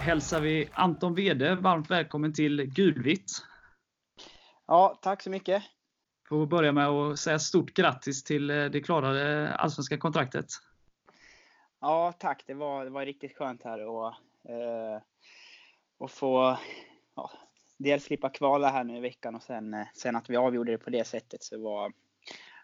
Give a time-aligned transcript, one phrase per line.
[0.00, 3.30] Hälsar vi Anton Wede varmt välkommen till Gulvitt.
[4.66, 5.62] Ja, tack så mycket.
[6.28, 10.46] Får börja med att säga stort grattis till eh, det klarade allsvenska kontraktet.
[11.80, 12.42] Ja, tack.
[12.46, 14.06] Det var, det var riktigt skönt här och,
[14.50, 15.02] eh,
[15.98, 16.58] och få
[17.16, 17.30] ja,
[17.76, 20.78] dels slippa kvala här nu i veckan och sen, eh, sen att vi avgjorde det
[20.78, 21.92] på det sättet så var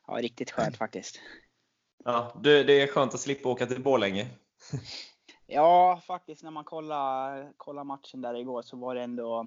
[0.07, 1.21] ja, riktigt skönt faktiskt.
[2.05, 4.27] Ja, det, det är skönt att slippa åka till Borlänge.
[5.51, 9.46] ja, faktiskt när man kollar, kollar matchen där igår så var det ändå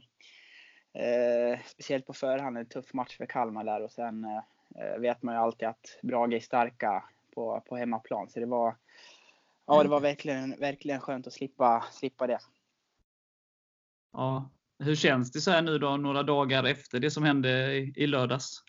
[0.93, 5.35] eh, speciellt på förhand en tuff match för Kalmar där och sen eh, vet man
[5.35, 7.03] ju alltid att Brage är starka
[7.35, 8.29] på, på hemmaplan.
[8.29, 8.77] Så det var,
[9.65, 12.39] ja, det var verkligen, verkligen skönt att slippa, slippa det.
[14.13, 17.93] Ja, hur känns det så här nu då, några dagar efter det som hände i,
[17.95, 18.63] i lördags?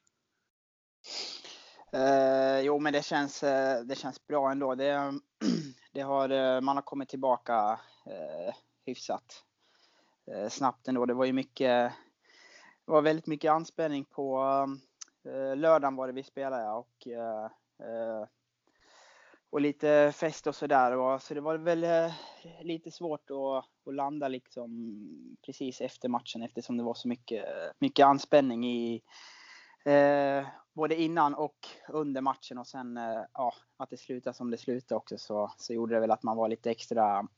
[1.92, 4.74] Eh, jo, men det känns, eh, det känns bra ändå.
[4.74, 5.12] Det,
[5.94, 8.54] det har, eh, man har kommit tillbaka eh,
[8.86, 9.44] hyfsat
[10.26, 11.06] eh, snabbt ändå.
[11.06, 11.92] Det var ju mycket,
[12.84, 14.38] det var väldigt mycket anspänning på
[15.24, 17.44] eh, lördagen var det vi spelade och, eh,
[17.88, 18.26] eh,
[19.50, 21.18] och lite fest och sådär.
[21.18, 22.12] Så det var väl eh,
[22.62, 24.96] lite svårt att, att landa liksom
[25.46, 27.44] precis efter matchen eftersom det var så mycket,
[27.78, 29.02] mycket anspänning i
[30.74, 34.96] både innan och under matchen och sen eh, ja, att det slutade som det slutade
[34.96, 37.28] också så, så gjorde det väl att man var lite extra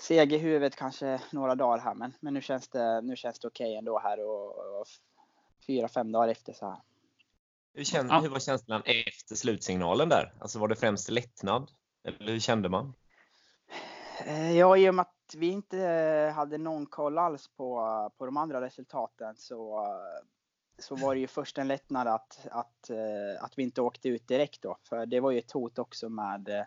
[0.00, 1.94] seg i huvudet kanske några dagar här.
[1.94, 4.86] Men, men nu känns det, nu känns det okej okay ändå här och, och
[5.66, 6.78] fyra, fem dagar efter så här.
[7.74, 8.20] Hur, kände, ja.
[8.20, 10.34] hur var känslan efter slutsignalen där?
[10.40, 11.70] Alltså var det främst lättnad?
[12.04, 12.94] Eller hur kände man?
[14.26, 15.78] Eh, ja, i och med att vi inte
[16.34, 19.86] hade någon koll alls på, på de andra resultaten så
[20.78, 24.28] så var det ju först en lättnad att, att, eh, att vi inte åkte ut
[24.28, 24.76] direkt då.
[24.82, 26.64] För det var ju ett hot också med eh,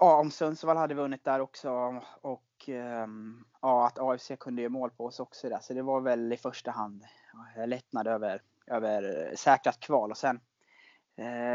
[0.00, 4.90] Ja, om Sundsvall hade vunnit där också och ehm, ja, att AFC kunde göra mål
[4.90, 5.58] på oss också där.
[5.60, 7.04] Så det var väl i första hand
[7.56, 10.10] eh, lättnad över, över säkrat kval.
[10.10, 10.40] Och sen,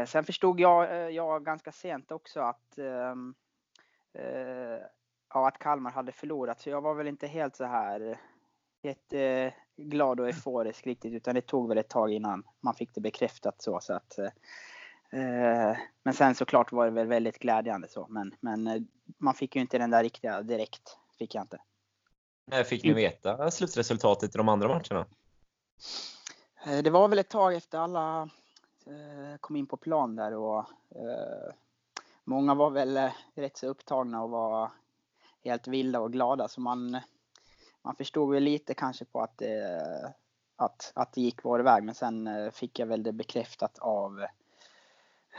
[0.06, 3.34] sen förstod jag, jag ganska sent också att, ehm,
[5.28, 6.60] ja, att Kalmar hade förlorat.
[6.60, 8.18] Så jag var väl inte helt så här
[9.76, 13.62] jätteglad och euforisk riktigt utan det tog väl ett tag innan man fick det bekräftat
[13.62, 13.80] så.
[13.80, 18.06] så att, eh, men sen såklart var det väl väldigt glädjande så.
[18.08, 18.82] Men, men eh,
[19.18, 20.98] man fick ju inte den där riktiga direkt.
[21.18, 21.58] Fick jag inte.
[22.46, 25.06] När fick ni veta slutresultatet i de andra matcherna?
[26.66, 28.22] Eh, det var väl ett tag efter alla
[28.86, 30.58] eh, kom in på plan där och
[30.90, 31.54] eh,
[32.24, 34.70] många var väl rätt så upptagna och var
[35.44, 37.00] helt vilda och glada så man
[37.86, 40.14] man förstod väl lite kanske på att det,
[40.56, 44.20] att, att det gick vår väg men sen eh, fick jag väl det bekräftat av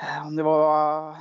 [0.01, 1.17] eh, om det var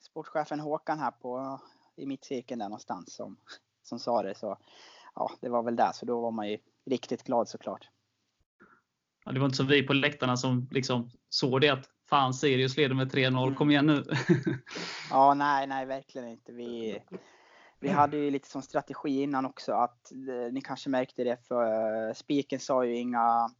[0.00, 1.60] sportchefen Håkan här på
[1.96, 3.36] i mitt cirkeln där någonstans som,
[3.82, 4.34] som sa det.
[4.34, 4.58] Så
[5.14, 5.92] ja, det var väl där.
[5.92, 7.88] Så då var man ju riktigt glad såklart.
[9.24, 12.76] Ja, det var inte som vi på läktarna som liksom såg det att fan Sirius
[12.76, 14.04] leder med 3-0, kom igen nu.
[15.10, 16.52] ja, nej, nej, verkligen inte.
[16.52, 16.98] Vi,
[17.80, 22.08] vi hade ju lite som strategi innan också att eh, ni kanske märkte det för
[22.08, 23.50] eh, Spiken sa ju inga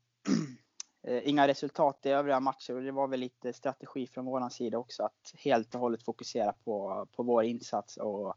[1.07, 4.79] eh, inga resultat i övriga matcher och det var väl lite strategi från våran sida
[4.79, 8.35] också att helt och hållet fokusera på, på vår insats och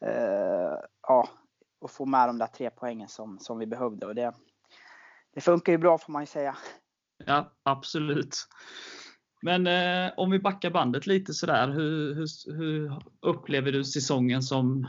[0.00, 1.28] eh, ja,
[1.78, 4.34] och få med de där tre poängen som, som vi behövde och det,
[5.34, 6.56] det funkar ju bra får man ju säga.
[7.24, 8.36] Ja, absolut.
[9.42, 14.86] Men eh, om vi backar bandet lite sådär, hur, hur, hur upplever du säsongen som,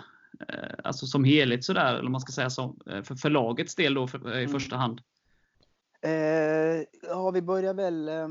[0.48, 4.08] eh, alltså som helhet sådär, eller man ska säga som, eh, för, lagets del då
[4.08, 4.52] för, i mm.
[4.52, 5.02] första hand?
[6.02, 8.28] Eh, ja, vi börjar väl eh,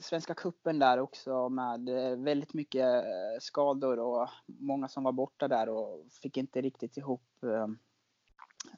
[0.00, 3.04] Svenska kuppen där också med eh, väldigt mycket
[3.40, 7.22] skador och många som var borta där och fick inte riktigt ihop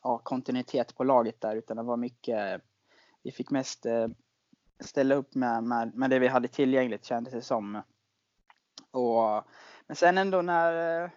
[0.03, 2.61] ja, kontinuitet på laget där utan det var mycket
[3.23, 3.87] vi fick mest
[4.82, 7.82] ställa upp med, med, med det vi hade tillgängligt kändes det som.
[8.90, 9.44] Och,
[9.87, 11.11] men sen ändå när, jag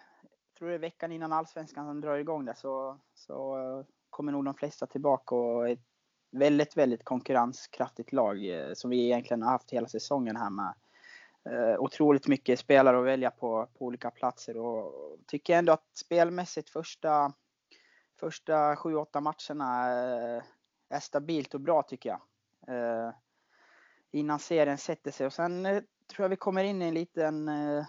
[0.57, 4.53] tror det är veckan innan allsvenskan drar igång där så, så eh, kommer nog de
[4.53, 5.79] flesta tillbaka och ett
[6.31, 10.73] väldigt, väldigt konkurrenskraftigt lag eh, som vi egentligen har haft hela säsongen här med
[11.79, 17.33] otroligt mycket spelare att välja på, på olika platser och tycker ändå att spelmässigt första,
[18.19, 19.85] första 7-8 matcherna
[20.89, 22.21] är stabilt och bra tycker jag
[24.15, 25.25] innan serien sätter sig.
[25.25, 27.85] Och sen eh, tror jag vi kommer in i en liten eh,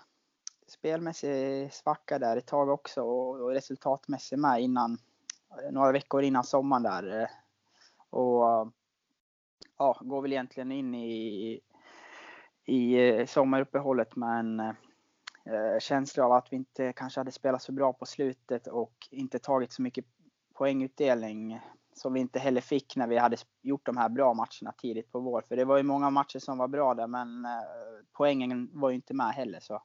[0.66, 4.98] spelmässig svacka där ett tag också och, resultatmässigt med innan
[5.50, 7.30] eh, några veckor innan sommaren där.
[8.10, 8.72] Och
[9.78, 11.60] ja, går väl egentligen in i,
[12.64, 17.92] i sommaruppehållet med en, eh, känsla av att vi inte kanske hade spelat så bra
[17.92, 20.04] på slutet och inte tagit så mycket
[20.54, 21.60] poängutdelning
[21.96, 25.20] som vi inte heller fick när vi hade gjort de här bra matcherna tidigt på
[25.20, 25.42] vår.
[25.48, 27.50] För det var ju många matcher som var bra där men eh,
[28.12, 29.60] poängen var ju inte med heller.
[29.60, 29.82] Så.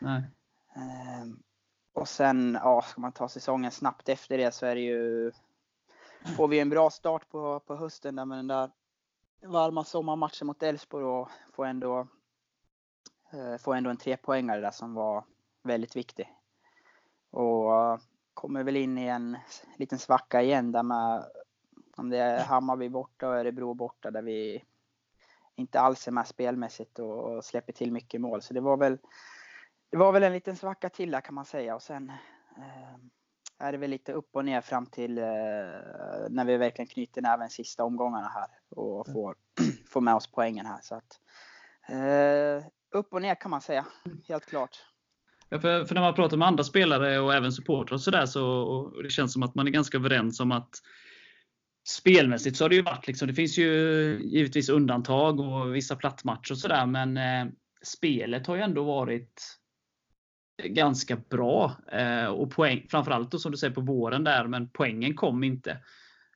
[0.00, 0.22] Nej.
[0.76, 1.26] Eh,
[1.92, 5.32] och sen, ja, ska man ta säsongen snabbt efter det så är det ju
[6.36, 8.70] får vi en bra start på, på hösten där med den där
[9.42, 12.08] varma sommarmatchen mot Elfsborg och får ändå,
[13.32, 15.24] eh, får ändå en trepoängare där som var
[15.62, 16.34] väldigt viktig.
[17.30, 17.98] Och uh,
[18.34, 19.36] kommer väl in i en
[19.76, 21.24] liten svacka igen där med
[21.98, 24.64] om det är Hammarby borta och Örebro borta där vi
[25.54, 28.42] inte alls är med spelmässigt och, släpper till mycket mål.
[28.42, 28.98] Så det var väl
[29.90, 32.10] det var väl en liten svacka till där kan man säga och sen
[32.56, 32.96] eh,
[33.58, 35.24] är det väl lite upp och ner fram till eh,
[36.28, 39.36] när vi verkligen knyter näven sista omgångarna här och får,
[39.92, 40.80] får med oss poängen här.
[40.82, 41.20] Så att,
[41.88, 43.86] eh, upp och ner kan man säga,
[44.28, 44.76] helt klart.
[45.48, 48.46] Ja, för, för, när man pratar med andra spelare och även supportrar och sådär så
[48.46, 50.70] och det känns som att man är ganska överens om att
[51.88, 53.72] spelmässigt så har det ju varit liksom, det finns ju
[54.24, 57.52] givetvis undantag och vissa plattmatcher och sådär men eh,
[57.82, 59.58] spelet har ju ändå varit
[60.64, 61.76] ganska bra.
[61.92, 65.70] Eh, och poäng, framförallt då som du säger på våren där, men poängen kom inte.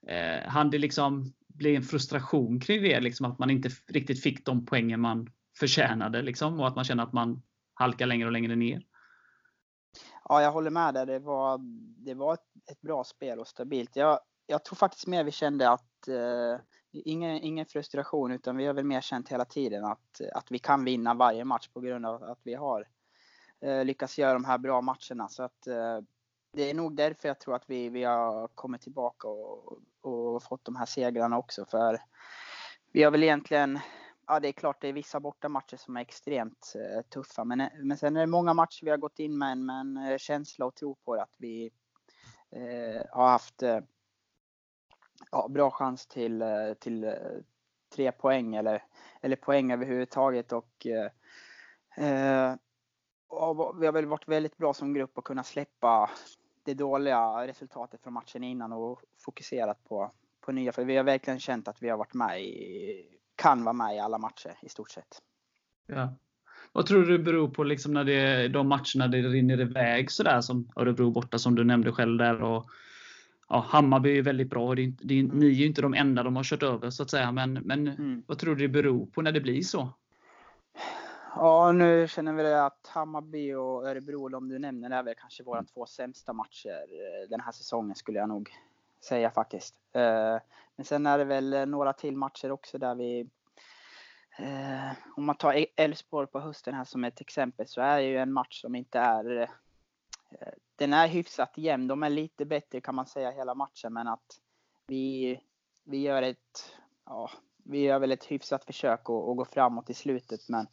[0.07, 4.47] Eh, han det liksom bli en frustration kring det, liksom att man inte riktigt fick
[4.47, 7.43] de poängen man förtjänade liksom, och att man känner att man
[7.75, 8.83] halkar längre och längre ner.
[10.25, 11.07] Ja, jag håller med där.
[11.07, 11.59] Det var,
[12.05, 13.97] det var ett, ett bra spel och stabilt.
[13.97, 16.61] Jag, jag tror faktiskt mer vi kände att eh,
[16.93, 20.85] ingen, ingen frustration utan vi har väl mer känt hela tiden att, att vi kan
[20.85, 22.89] vinna varje match på grund av att vi har
[23.61, 25.29] eh, lyckats göra de här bra matcherna.
[25.29, 26.01] Så att, eh,
[26.53, 30.65] det är nog därför jag tror att vi, vi har kommit tillbaka och, och fått
[30.65, 31.65] de här segrarna också.
[31.65, 32.01] För
[32.93, 33.79] vi har väl egentligen,
[34.27, 37.45] ja det är klart det är vissa bortamatcher som är extremt eh, tuffa.
[37.45, 39.97] Men, men sen är det många matcher vi har gått in med en, med en
[39.97, 41.71] eh, känsla och tro på att vi
[42.51, 43.81] eh, har haft eh,
[45.31, 47.13] ja, bra chans till, eh, till eh,
[47.95, 48.83] tre poäng eller,
[49.21, 50.53] eller poäng överhuvudtaget.
[50.53, 51.11] Och, eh,
[52.07, 52.57] eh
[53.81, 56.11] vi har väl varit väldigt bra som grupp att kunna släppa
[56.65, 60.73] det dåliga resultatet från matchen innan och fokuserat på, på nya.
[60.73, 63.99] För vi har verkligen känt att vi har varit med i, kan vara med i
[63.99, 65.23] alla matcher i stort sett.
[65.87, 66.15] Ja.
[66.73, 70.41] Vad tror du det beror på liksom när det, de matcherna det rinner iväg sådär
[70.41, 72.67] som Örebro borta som du nämnde själv där och
[73.53, 74.75] ja, Hammarby är väldigt bra.
[74.75, 75.39] Det är, det är, mm.
[75.39, 77.33] Ni är ju inte de enda de har kört över så att säga.
[77.33, 78.23] Men, men mm.
[78.27, 79.89] vad tror du det beror på när det blir så?
[81.37, 85.65] Ja, nu känner vi att Hammarby och Örebro, de du nämner, är väl kanske våra
[85.65, 88.51] två sämsta matcher eh, den här säsongen skulle jag nog
[89.09, 89.75] säga faktiskt.
[89.93, 90.39] Eh,
[90.77, 93.21] men sen är det väl några till matcher också där vi
[94.39, 98.19] eh, om man tar Elfsborg på hösten här som ett exempel så är det ju
[98.19, 99.51] en match som inte är
[100.77, 101.89] den är hyfsat jämn.
[101.89, 104.41] De är lite bättre kan man säga hela matchen men att
[104.87, 105.41] vi,
[105.85, 107.31] vi gör ett, ja,
[107.65, 110.67] vi gör väl ett hyfsat försök att, att gå framåt i slutet men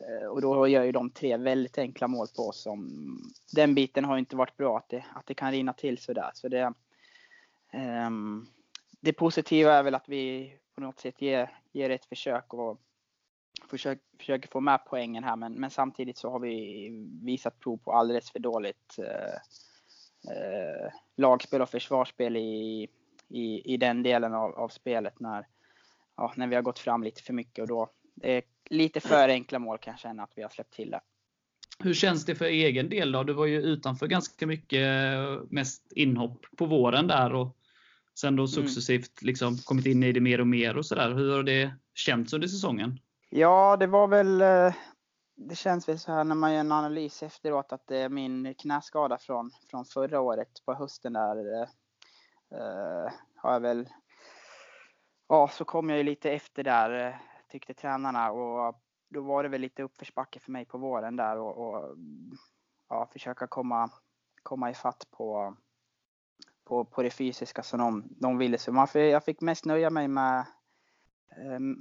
[0.00, 2.62] eh, och då gör ju de tre väldigt enkla mål på oss.
[2.62, 2.88] Som,
[3.52, 6.30] den biten har inte varit bra, att det, att det kan rinna till sådär.
[6.34, 6.72] Så det,
[8.06, 8.46] um,
[9.00, 12.80] det positiva är väl att vi på något sätt ger, ger ett försök och
[13.74, 15.36] försöker, försöker få med poängen här.
[15.36, 16.88] Men, men samtidigt så har vi
[17.22, 19.04] visat prov på alldeles för dåligt uh,
[20.34, 22.88] uh, lagspel och försvarsspel i,
[23.28, 25.46] i, i den delen av, av spelet när,
[26.16, 27.62] ja, när vi har gått fram lite för mycket.
[27.62, 30.74] Och då, det är lite för enkla mål kan jag känna att vi har släppt
[30.74, 31.00] till det.
[31.78, 33.22] Hur känns det för egen del då?
[33.22, 34.88] Du var ju utanför ganska mycket,
[35.50, 37.56] mest inhopp på våren där och
[38.14, 38.48] sen då mm.
[38.48, 41.14] successivt liksom kommit in i det mer och mer och sådär.
[41.14, 42.98] Hur har det känts under säsongen?
[43.36, 44.74] Ja, det var väl eh,
[45.36, 48.54] det känns väl så här när man gör en analys efteråt att det är min
[48.54, 51.68] knäskada från, från förra året på hösten där eh,
[52.58, 53.88] eh har jag väl
[55.28, 57.14] Ja, så kom jag ju lite efter där eh,
[57.48, 61.56] tyckte tränarna och då var det väl lite uppförsbacke för mig på våren där och,
[61.58, 61.96] och
[62.88, 63.90] ja, försöka komma,
[64.42, 65.56] komma ifatt på,
[66.64, 68.58] på, på det fysiska som de, de ville.
[68.58, 70.46] Så man, jag fick mest nöja mig med,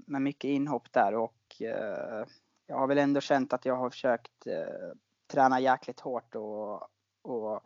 [0.07, 2.25] med mycket inhopp där och eh,
[2.67, 4.93] jag har väl ändå känt att jag har försökt eh,
[5.27, 6.87] träna jäkligt hårt och,
[7.21, 7.63] och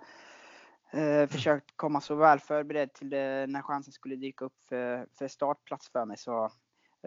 [0.99, 5.27] eh, försökt komma så väl förberedd till det när chansen skulle dyka upp för, för
[5.27, 6.17] startplats för mig.
[6.17, 6.51] Så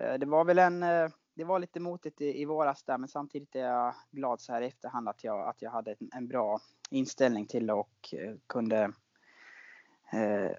[0.01, 3.09] Eh, det var väl en, eh, det var lite motigt i, i våras där men
[3.09, 6.61] samtidigt är jag glad så här i efterhand att jag, att jag hade en, bra
[6.91, 8.93] inställning till det och eh, kunde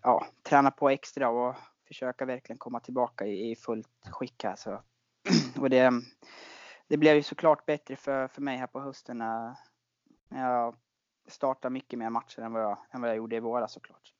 [0.01, 1.55] ja, träna på extra och
[1.87, 4.55] försöka verkligen komma tillbaka i, i fullt skick här.
[4.55, 4.81] Så.
[5.61, 5.91] Och det,
[6.87, 9.55] det blev ju såklart bättre för, för mig här på hösten när,
[10.29, 10.75] jag
[11.27, 14.13] startar mycket mer matcher än vad jag, än vad jag gjorde i våras såklart.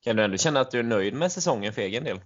[0.00, 2.20] Kan du ändå känna att du är nöjd med säsongen för egen del?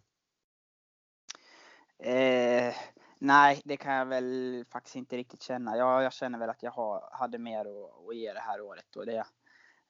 [1.99, 2.75] Eh,
[3.19, 5.77] nej, det kan jag väl faktiskt inte riktigt känna.
[5.77, 8.97] Jag, jag känner väl att jag har, hade mer att, att ge det här året.
[8.97, 9.27] Och det,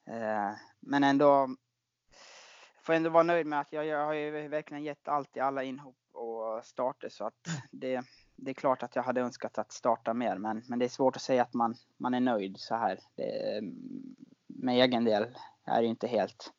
[0.07, 1.49] eh, men ändå
[2.83, 5.63] får ändå vara nöjd med att jag, jag har ju verkligen gett allt i alla
[5.63, 7.35] inhopp och starter så att
[7.71, 8.03] det,
[8.37, 11.17] det är klart att jag hade önskat att starta mer men, men det är svårt
[11.17, 13.01] att säga att man, man är nöjd så här.
[13.17, 13.61] Det,
[14.47, 16.53] med egen del är det inte helt,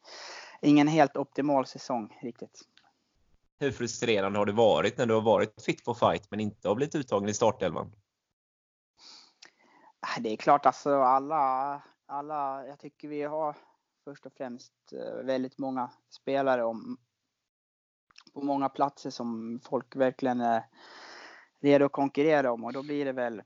[0.62, 2.62] ingen helt optimal säsong riktigt.
[3.60, 6.76] Hur frustrerande har det varit när du har varit fit for fight men inte har
[6.76, 7.92] blivit uttagen i startelvan?
[10.20, 13.58] Det är klart alltså alla, alla, jag tycker vi har
[14.04, 16.98] först och främst eh, väldigt många spelare om,
[18.34, 20.64] på många platser som folk verkligen är
[21.60, 23.42] redo att konkurrera om och då blir det väl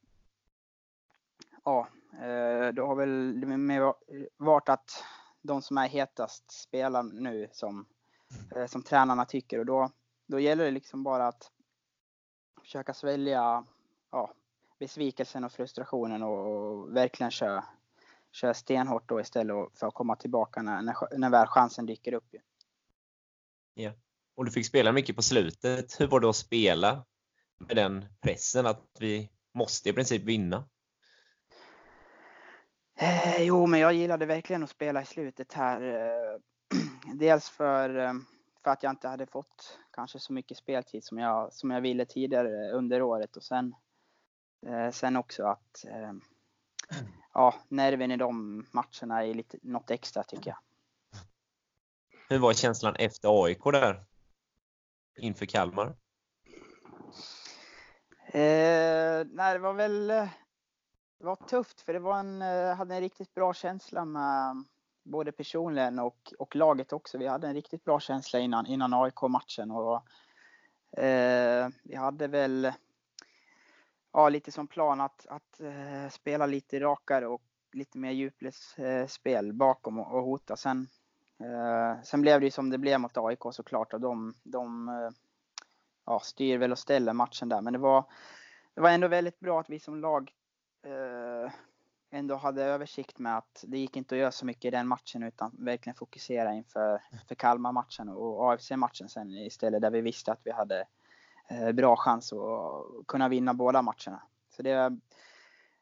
[1.66, 3.94] ja, eh, då har väl med
[4.38, 5.04] varit att
[5.42, 7.86] de som är hetast spelar nu som,
[8.56, 9.92] eh, som tränarna tycker och då,
[10.28, 11.52] då gäller det liksom bara att
[12.62, 13.66] försöka svälja
[14.12, 14.34] ja,
[14.80, 17.64] besvikelsen och frustrationen och verkligen köra,
[18.32, 22.36] köra stenhårt då istället för att komma tillbaka när, när, när väl chansen dyker upp.
[23.74, 23.92] Ja.
[24.36, 26.00] Och du fick spela mycket på slutet.
[26.00, 27.06] Hur var det att spela
[27.68, 30.70] med den pressen att vi måste i princip vinna?
[33.00, 35.82] Eh, jo, men jag gillade verkligen att spela i slutet här.
[35.82, 36.40] Eh,
[37.14, 38.14] dels för, eh,
[38.64, 42.06] för att jag inte hade fått kanske så mycket speltid som jag, som jag ville
[42.06, 43.76] tidigare under året och sen,
[44.68, 46.14] eh, sen också att eh,
[47.34, 50.58] ja, nerven i de matcherna är lite, något extra tycker jag.
[52.30, 54.04] Hur var känslan efter AIK där?
[55.20, 55.96] Inför Kalmar?
[58.34, 60.30] Eh, nej, det var väl eh,
[61.20, 64.64] det var tufft för det var en, eh, hade en riktigt bra känsla med
[65.04, 67.18] både personligen och, och laget också.
[67.18, 70.04] Vi hade en riktigt bra känsla innan, innan AIK-matchen och
[71.04, 72.72] eh, vi hade väl
[74.14, 79.54] ja, lite som plan att, att eh, spela lite rakare och lite mer djupledsspel eh,
[79.54, 80.56] bakom och, och hota.
[80.56, 80.88] Sen,
[81.40, 85.10] eh, sen blev det ju som det blev mot AIK såklart och de, de eh,
[86.06, 87.62] ja, styr väl och ställer matchen där.
[87.62, 88.06] Men det var,
[88.76, 90.32] det var ändå väldigt bra att vi som lag
[90.86, 91.52] eh,
[92.12, 95.24] ändå hade översikt med att det gick inte att göra så mycket i den matchen
[95.24, 100.52] utan verkligen fokusera inför för Kalmar-matchen och AFC-matchen sen istället där vi visste att vi
[100.52, 100.88] hade
[101.50, 104.24] eh, bra chans att kunna vinna båda matcherna.
[104.56, 104.98] Så det,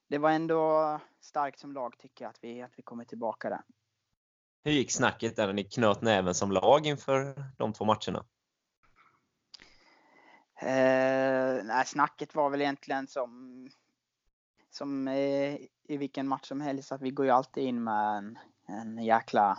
[0.07, 3.61] det var ändå starkt som lag tycker jag att vi, att vi kommer tillbaka där.
[4.63, 8.25] Hur gick snacket där när ni knöt näven som lag inför de två matcherna?
[10.61, 13.67] Eh, nej, snacket var väl egentligen som,
[14.69, 18.37] som eh, i vilken match som helst att vi går ju alltid in med en,
[18.67, 19.57] en jäkla,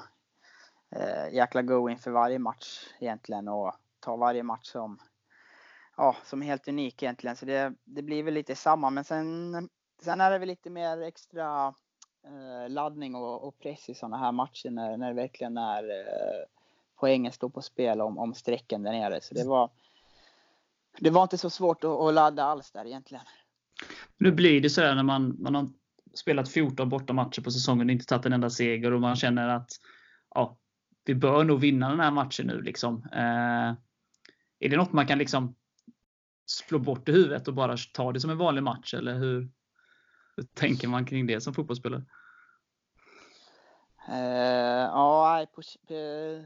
[0.90, 4.98] eh, jäkla go inför varje match egentligen och tar varje match som,
[5.96, 7.36] ja, som helt unik egentligen.
[7.36, 8.90] Så det, det blir väl lite samma.
[8.90, 9.68] Men sen,
[10.02, 11.74] sen är det väl lite mer extra
[12.24, 16.44] eh, laddning och, och, press i sådana här matcher när, när det verkligen är eh,
[16.96, 19.20] poängen står på spel om, om strecken där nere.
[19.20, 19.70] Så det var,
[21.00, 23.24] det var inte så svårt att, att ladda alls där egentligen.
[24.18, 25.68] Nu blir det så här när man, man har
[26.14, 29.70] spelat 14 bortamatcher på säsongen och inte tagit en enda seger och man känner att
[30.34, 30.58] ja,
[31.04, 32.62] vi bör nog vinna den här matchen nu.
[32.62, 33.04] Liksom.
[33.12, 33.74] Eh,
[34.58, 35.54] är det något man kan liksom
[36.46, 38.94] slå bort i huvudet och bara ta det som en vanlig match?
[38.94, 39.50] Eller hur,
[40.36, 42.04] hur tänker man kring det som fotbollsspelare?
[44.08, 45.62] Uh, ja, på,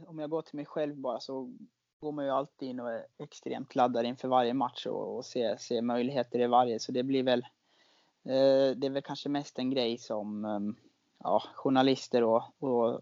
[0.06, 1.54] om jag går till mig själv bara så
[2.04, 5.56] går man ju alltid in och är extremt laddad inför varje match och, och ser,
[5.56, 6.80] ser möjligheter i varje.
[6.80, 7.40] Så det blir väl,
[8.24, 10.60] eh, det är väl kanske mest en grej som eh,
[11.18, 13.00] ja, journalister och, och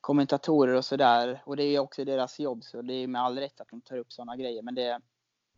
[0.00, 1.42] kommentatorer och sådär.
[1.46, 3.80] Och det är ju också deras jobb så det är med all rätt att de
[3.80, 4.62] tar upp sådana grejer.
[4.62, 5.00] Men, det,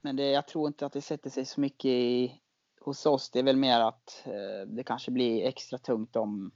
[0.00, 2.40] men det, jag tror inte att det sätter sig så mycket i,
[2.80, 3.30] hos oss.
[3.30, 6.50] Det är väl mer att eh, det kanske blir extra tungt om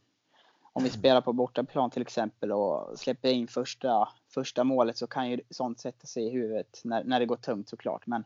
[0.72, 5.30] om vi spelar på bortaplan till exempel och släpper in första, första målet så kan
[5.30, 8.06] ju sånt sätta sig i huvudet när, när det går tungt såklart.
[8.06, 8.24] Men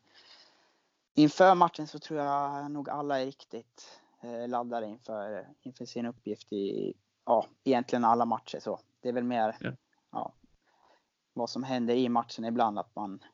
[1.14, 6.52] inför matchen så tror jag nog alla är riktigt eh, laddade inför, inför sin uppgift
[6.52, 6.94] i
[7.26, 8.58] ja, egentligen alla matcher.
[8.60, 9.72] Så det är väl mer ja.
[10.12, 10.34] ja
[11.32, 13.24] vad som händer i matchen ibland att man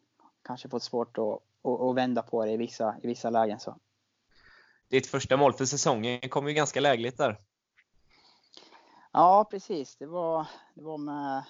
[0.44, 1.24] kanske får svårt att,
[1.70, 3.60] att, att vända på det i vissa, i vissa lägen.
[3.60, 3.76] Så.
[4.88, 7.40] Ditt första mål för säsongen kom ju ganska lägligt där.
[9.18, 9.96] Ja, precis.
[9.96, 11.44] Det var, det var med,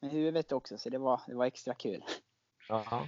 [0.00, 2.04] med huvudet också, så det var, det var extra kul.
[2.68, 3.06] Ja.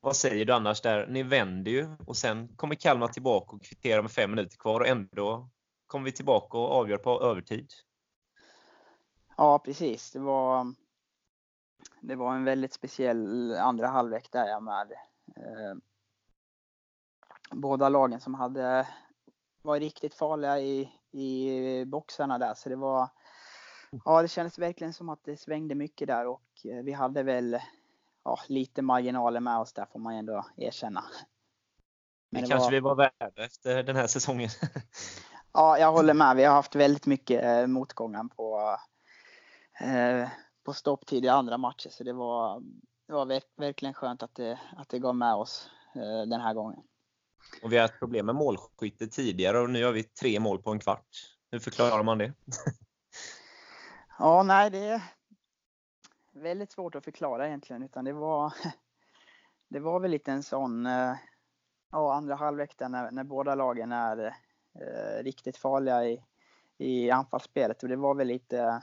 [0.00, 1.06] Vad säger du annars där?
[1.06, 4.86] Ni vänder ju och sen kommer Kalmar tillbaka och kvitterar med fem minuter kvar och
[4.86, 5.50] ändå
[5.86, 7.72] kom vi tillbaka och avgör på övertid.
[9.36, 10.12] Ja, precis.
[10.12, 10.74] Det var,
[12.00, 14.92] det var en väldigt speciell andra halvlek där med
[15.36, 15.76] eh,
[17.50, 18.88] båda lagen som hade
[19.62, 22.54] var riktigt farliga i, i boxarna där.
[22.54, 23.08] Så det var,
[24.04, 27.58] ja det kändes verkligen som att det svängde mycket där och eh, vi hade väl
[28.24, 31.04] ja, lite marginaler med oss där får man ändå erkänna.
[32.30, 32.70] Men det kanske var...
[32.70, 34.50] vi var värda efter den här säsongen.
[35.52, 36.36] ja, jag håller med.
[36.36, 38.76] Vi har haft väldigt mycket eh, motgångar på,
[39.80, 40.28] eh,
[40.64, 41.88] på stopptid i andra matcher.
[41.88, 42.62] Så det var,
[43.06, 46.82] det var verkligen skönt att det, att det gav med oss eh, den här gången.
[47.62, 50.70] Och vi har haft problem med målskytte tidigare och nu har vi tre mål på
[50.70, 51.08] en kvart.
[51.50, 52.32] Hur förklarar man det?
[54.18, 55.02] ja, nej, det är
[56.32, 57.82] väldigt svårt att förklara egentligen.
[57.82, 58.52] Utan det var,
[59.68, 61.14] det var väl lite en sån eh,
[61.92, 64.26] ja, andra halvlek när, när båda lagen är
[64.80, 66.24] eh, riktigt farliga i,
[66.78, 67.82] i anfallsspelet.
[67.82, 68.82] Och det var väl lite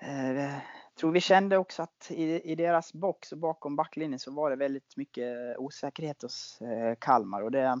[0.00, 0.58] eh,
[0.94, 4.56] tror vi kände också att i, i deras box och bakom backlinjen så var det
[4.56, 7.42] väldigt mycket osäkerhet hos eh, Kalmar.
[7.42, 7.80] Och det,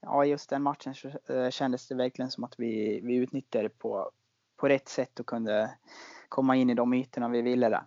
[0.00, 3.78] ja, just den matchen så, eh, kändes det verkligen som att vi, vi utnyttjade det
[3.78, 4.10] på,
[4.56, 5.78] på rätt sätt och kunde
[6.28, 7.84] komma in i de ytorna vi ville där.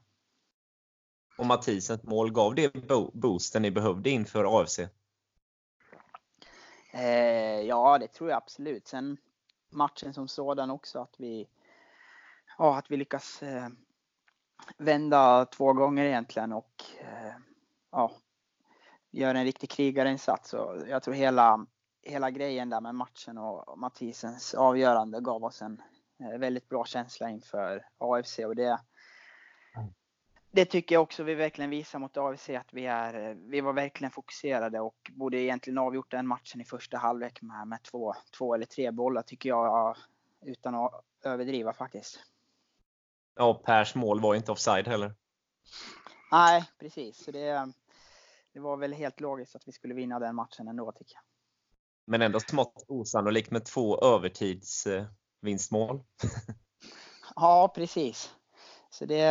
[1.38, 4.79] Och Mathisens mål, gav det boosten ni behövde inför AFC?
[6.91, 8.88] Eh, ja, det tror jag absolut.
[8.88, 9.17] Sen
[9.70, 11.48] matchen som sådan också, att vi,
[12.58, 13.67] ja, att vi lyckas eh,
[14.78, 17.34] vända två gånger egentligen och eh,
[17.91, 18.12] ja,
[19.12, 20.54] göra en riktig krigarinsats.
[20.54, 21.65] Och jag tror hela,
[22.02, 25.82] hela grejen där med matchen och Mathisens avgörande gav oss en
[26.19, 28.80] eh, väldigt bra känsla inför AFC och det,
[30.52, 34.12] det tycker jag också vi verkligen visar mot AFC att vi är, vi var verkligen
[34.12, 38.65] fokuserade och borde egentligen avgjort den matchen i första halvlek med, med två, två eller
[38.65, 39.97] tre bollar tycker jag
[40.45, 42.31] utan att överdriva faktiskt.
[43.36, 45.15] Ja, Pers mål var inte offside heller.
[46.32, 47.24] Nej, precis.
[47.24, 47.74] Så det,
[48.54, 51.24] det var väl helt logiskt att vi skulle vinna den matchen ändå tycker jag.
[52.06, 56.04] Men ändå smått osannolikt med två övertidsvinstmål.
[57.36, 58.36] ja, precis.
[58.89, 59.24] Så det,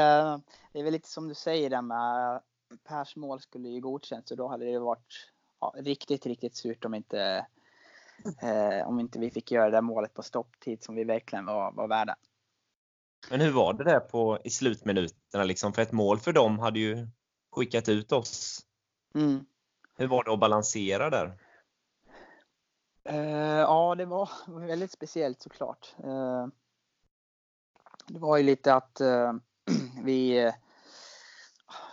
[0.72, 2.42] det är väl lite som du säger där med
[2.88, 6.94] Pers mål skulle ju godkänts så då hade det varit ja, riktigt, riktigt surt om
[6.94, 7.46] inte,
[8.42, 11.72] eh, om inte vi fick göra det där målet på stopptid som vi verkligen var,
[11.72, 12.16] var värda.
[13.28, 15.44] Men hur var det där på, i slutminuterna?
[15.44, 15.72] Liksom?
[15.72, 17.08] För ett mål för dem hade ju
[17.52, 18.66] skickat ut oss.
[19.14, 19.44] Mm.
[19.96, 21.38] Hur var det att balansera där?
[23.10, 24.30] Uh, ja, det var
[24.66, 25.94] väldigt speciellt såklart.
[26.04, 26.46] Uh,
[28.06, 29.32] det var ju lite att uh,
[30.04, 30.52] vi...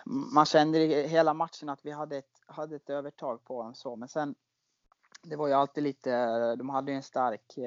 [0.06, 3.96] Man kände i hela matchen att vi hade ett, hade ett övertag på dem så,
[3.96, 4.36] men sen
[5.24, 7.58] det var ju alltid lite, de hade ju en stark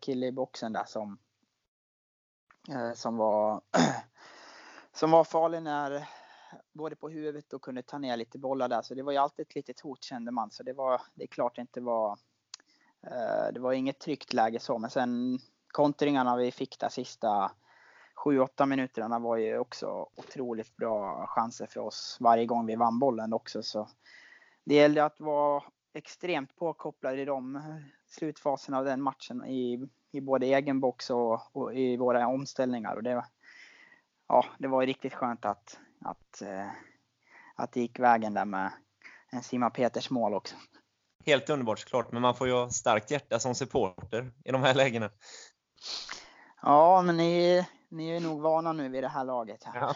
[0.00, 1.29] kille i boxen där som Eh,
[2.68, 3.60] Eh, som var,
[4.92, 6.08] som var farlig när
[6.72, 8.82] både på huvudet och kunde ta ner lite bollar där.
[8.82, 10.50] Så det var ju alltid ett litet hot kände man.
[10.50, 12.18] Så det var, det är klart det inte var,
[13.06, 14.78] eh, det var inget tryggt läge så.
[14.78, 17.50] Men sen kontringarna vi fick där sista
[18.24, 23.32] 7-8 minuterna var ju också otroligt bra chanser för oss varje gång vi vann bollen
[23.32, 23.62] också.
[23.62, 23.88] Så
[24.64, 25.62] det gällde att vara
[25.94, 27.62] extremt påkopplad i de
[28.06, 32.96] slutfaserna av den matchen i i både egen box och, och, i våra omställningar.
[32.96, 33.24] Och det,
[34.28, 36.68] ja, det var riktigt skönt att, att, eh,
[37.54, 38.72] att det gick vägen där med
[39.30, 40.56] en Sima Peters mål också.
[41.26, 44.74] Helt underbart såklart, men man får ju ha starkt hjärta som supporter i de här
[44.74, 45.10] lägena.
[46.62, 49.64] Ja, men ni, ni är nog vana nu vid det här laget.
[49.64, 49.80] Här.
[49.80, 49.94] Ja.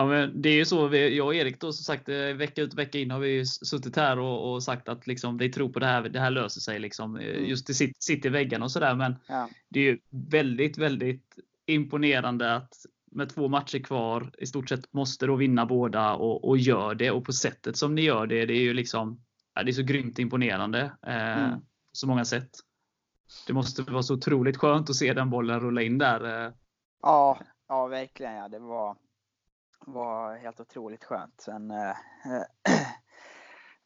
[0.00, 0.88] Ja, men det är ju så.
[0.88, 3.46] Vi, jag och Erik då som sagt eh, vecka ut och vecka in har vi
[3.46, 6.02] suttit här och, och, sagt att liksom, vi tror på det här.
[6.02, 7.16] Det här löser sig liksom.
[7.16, 7.44] Eh, mm.
[7.44, 8.94] Just det sitter, sitter i väggarna och sådär.
[8.94, 9.48] Men ja.
[9.68, 12.74] det är ju väldigt, väldigt imponerande att
[13.10, 17.10] med två matcher kvar i stort sett måste då vinna båda och, och gör det.
[17.10, 19.20] Och på sättet som ni gör det, det är ju liksom
[19.54, 20.80] ja, det är så grymt imponerande.
[21.06, 21.60] Eh, mm.
[21.92, 22.50] Så många sätt.
[23.46, 26.46] Det måste vara så otroligt skönt att se den bollen rulla in där.
[26.46, 26.52] Eh.
[27.02, 28.34] Ja, ja verkligen.
[28.34, 28.48] Ja.
[28.48, 28.96] Det var
[29.86, 31.40] var helt otroligt skönt.
[31.40, 31.96] Sen, äh,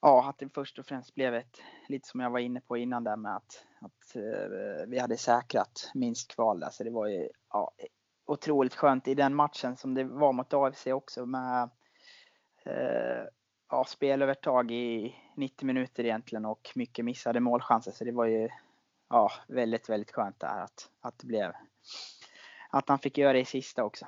[0.01, 3.05] ja, att det först och främst blev ett, lite som jag var inne på innan
[3.05, 6.71] där med att, att äh, vi hade säkrat minst kval där.
[6.71, 7.73] Så det var ju ja,
[8.27, 11.71] otroligt skönt i den matchen som det var mot AFC också med
[12.65, 13.25] äh,
[13.71, 17.93] ja, spelövertag i 90 minuter egentligen och mycket missade målchanser.
[17.93, 18.49] Så det var ju
[19.09, 21.53] ja, väldigt, väldigt skönt där att, att det blev
[22.71, 24.07] att han fick göra det i sista också.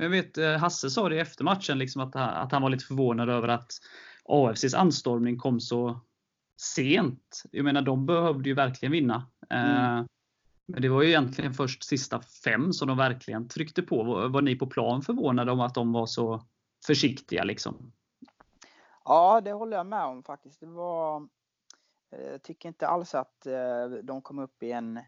[0.00, 3.28] Jag vet eh, Hasse sa det efter matchen liksom att, att han var lite förvånad
[3.28, 3.70] över att
[4.24, 6.00] AFCs anstormning kom så,
[6.60, 7.42] sent.
[7.50, 9.26] Jag menar, de behövde ju verkligen vinna.
[9.50, 10.06] Mm.
[10.66, 14.28] Men det var ju egentligen först sista fem som de verkligen tryckte på.
[14.28, 16.42] Var ni på plan förvånade om att de var så
[16.86, 17.92] försiktiga liksom?
[19.04, 20.60] Ja, det håller jag med om faktiskt.
[20.60, 21.28] Det var,
[22.10, 25.00] jag eh, tycker inte alls att eh, de kom upp i en,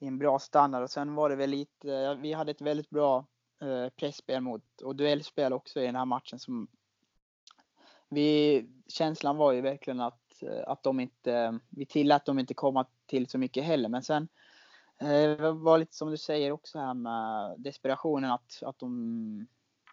[0.00, 0.82] i en bra standard.
[0.82, 3.26] Och sen var det väl lite, vi hade ett väldigt bra
[3.62, 6.68] eh, pressspel mot och duellspel också i den här matchen som
[8.08, 12.86] vi, känslan var ju verkligen att, eh, att de inte, vi tillät dem inte komma
[13.06, 13.88] till så mycket heller.
[13.88, 14.28] Men sen
[14.98, 19.46] eh, det var lite som du säger också här med desperationen att, att de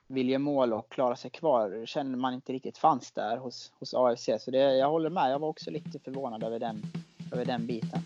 [0.08, 3.94] vill göra mål och klara sig kvar känner man inte riktigt fanns där hos, hos
[3.94, 4.30] AFC.
[4.40, 6.82] Så det, jag håller med, jag var också lite förvånad över den,
[7.32, 8.00] över den biten.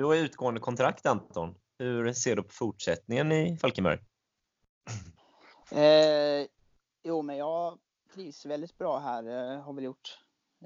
[0.00, 1.54] Utgående kontrakt Anton.
[1.78, 3.98] Hur ser du på fortsättningen i Falkenberg?
[5.70, 6.46] Eh,
[7.02, 7.78] jo, men jag
[8.14, 9.22] trivs väldigt bra här.
[9.22, 10.18] Jag har väl gjort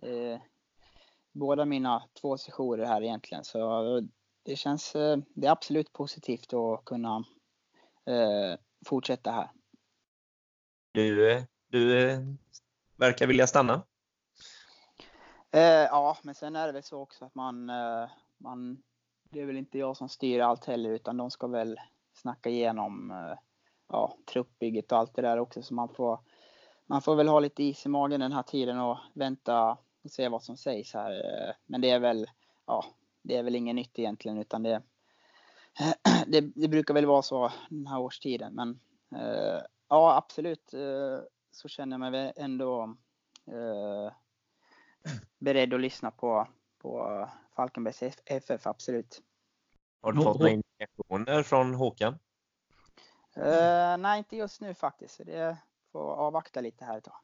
[0.02, 0.40] eh,
[1.32, 3.44] båda mina två sessioner här egentligen.
[3.44, 4.08] Så
[4.42, 7.24] det känns eh, det är absolut positivt att kunna
[8.06, 9.50] eh, fortsätta här.
[10.92, 12.20] Du, du eh,
[12.96, 13.82] verkar vilja stanna?
[15.50, 17.70] Eh, ja, men sen är det väl så också att man,
[18.38, 18.82] man
[19.30, 21.80] det är väl inte jag som styr allt heller utan de ska väl
[22.12, 23.38] snacka igenom eh,
[23.88, 26.20] ja, truppbygget och allt det där också så man får
[26.86, 30.28] man får väl ha lite is i magen den här tiden och vänta och se
[30.28, 31.10] vad som sägs här.
[31.10, 32.26] Eh, men det är väl,
[32.66, 32.84] ja,
[33.22, 34.82] det är väl inget nytt egentligen utan det,
[36.26, 38.54] det, det brukar väl vara så den här årstiden.
[38.54, 38.80] Men
[39.22, 40.74] eh, ja, absolut
[41.50, 42.96] så känner jag mig ändå
[45.38, 49.22] beredd att lyssna på, på Falkenbergs FF, absolut.
[50.02, 52.12] Har du fått några indikationer från Håkan?
[53.36, 55.20] Uh, nej, inte just nu faktiskt.
[55.26, 55.56] Det
[55.92, 57.16] får avvakta lite här ett tag.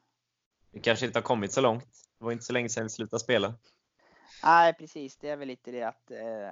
[0.71, 1.87] Det kanske inte har kommit så långt.
[2.19, 3.53] Det var inte så länge sedan vi slutade spela.
[4.43, 5.17] Nej, precis.
[5.17, 6.51] Det är väl lite det att uh,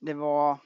[0.00, 0.58] det var,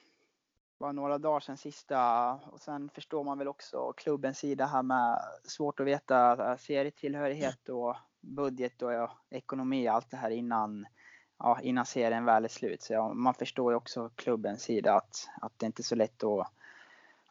[0.79, 5.21] var några dagar sedan sista och sen förstår man väl också klubbens sida här med
[5.45, 10.87] svårt att veta serietillhörighet och budget och ja, ekonomi och allt det här innan
[11.39, 12.83] ja, innan serien väl är slut.
[12.83, 16.25] Så ja, man förstår ju också klubbens sida att, att det inte är så lätt
[16.25, 16.53] att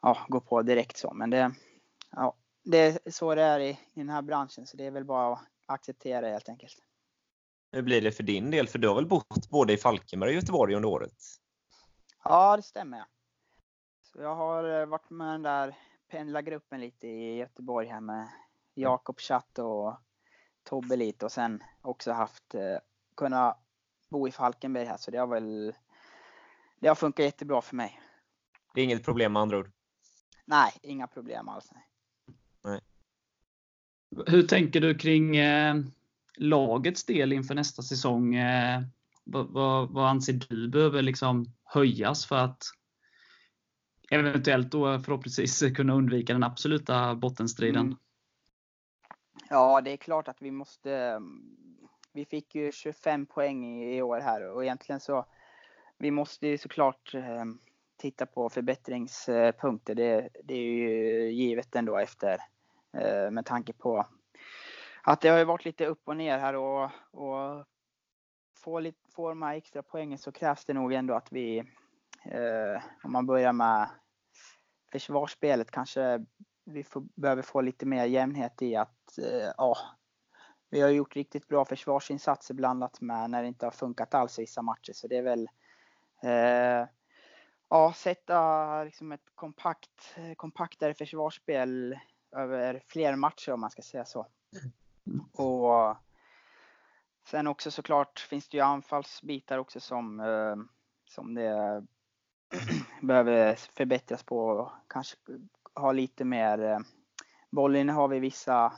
[0.01, 1.13] ja, gå på direkt så.
[1.13, 1.51] Men det,
[2.11, 5.05] ja, det är så det är i, i den här branschen så det är väl
[5.05, 6.77] bara att acceptera helt enkelt.
[7.71, 8.67] Hur blir det för din del?
[8.67, 11.13] För du har väl bott både i Falkenberg och Göteborg under året?
[12.23, 13.03] Ja, det stämmer.
[14.01, 15.75] Så jag har eh, varit med den där
[16.07, 18.27] pendlargruppen lite i Göteborg här med
[18.73, 19.93] Jakob Chatt och
[20.63, 22.77] Tobbe lite och sen också haft eh,
[23.15, 23.66] kunnat
[24.09, 25.73] bo i Falkenberg här så det har väl
[26.79, 28.01] det har funkat jättebra för mig.
[28.73, 29.71] Det är inget problem med andra ord?
[30.45, 31.71] Nej, inga problem alls.
[32.63, 32.81] Nej.
[34.27, 35.75] Hur tänker du kring eh,
[36.37, 38.35] lagets del inför nästa säsong?
[38.35, 38.81] Eh,
[39.23, 42.63] vad, vad, vad, anser du behöver liksom höjas för att
[44.11, 47.85] eventuellt då förhoppningsvis kunna undvika den absoluta bottenstriden?
[47.85, 47.97] Mm.
[49.49, 51.21] Ja, det är klart att vi måste
[52.17, 55.25] vi fick ju 25 poäng i, år här och egentligen så
[55.97, 57.45] vi måste ju såklart eh,
[57.97, 59.95] titta på förbättringspunkter.
[59.95, 62.37] Det, det, är ju givet ändå efter
[62.97, 64.05] eh, med tanke på
[65.03, 67.65] att det har ju varit lite upp och ner här och, och
[68.63, 71.57] få, lite, få de här extra poängen så krävs det nog ändå att vi,
[72.25, 73.89] eh, om man börjar med
[74.91, 76.25] försvarsspelet kanske
[76.65, 79.77] vi får, behöver få lite mer jämnhet i att eh, ja,
[80.69, 84.41] vi har gjort riktigt bra försvarsinsatser blandat med när det inte har funkat alls i
[84.41, 84.93] vissa matcher.
[84.93, 85.49] Så det är väl
[86.23, 86.89] eh,
[87.69, 91.99] ja, sätta liksom ett kompakt, kompaktare försvarsspel
[92.35, 94.27] över fler matcher om man ska säga så.
[95.33, 95.97] Och
[97.27, 100.55] sen också såklart finns det ju anfallsbitar också som, eh,
[101.05, 101.85] som det
[103.01, 104.71] behöver förbättras på.
[104.87, 105.17] Kanske
[105.75, 106.79] ha lite mer eh,
[107.49, 108.73] bollinnehav i vissa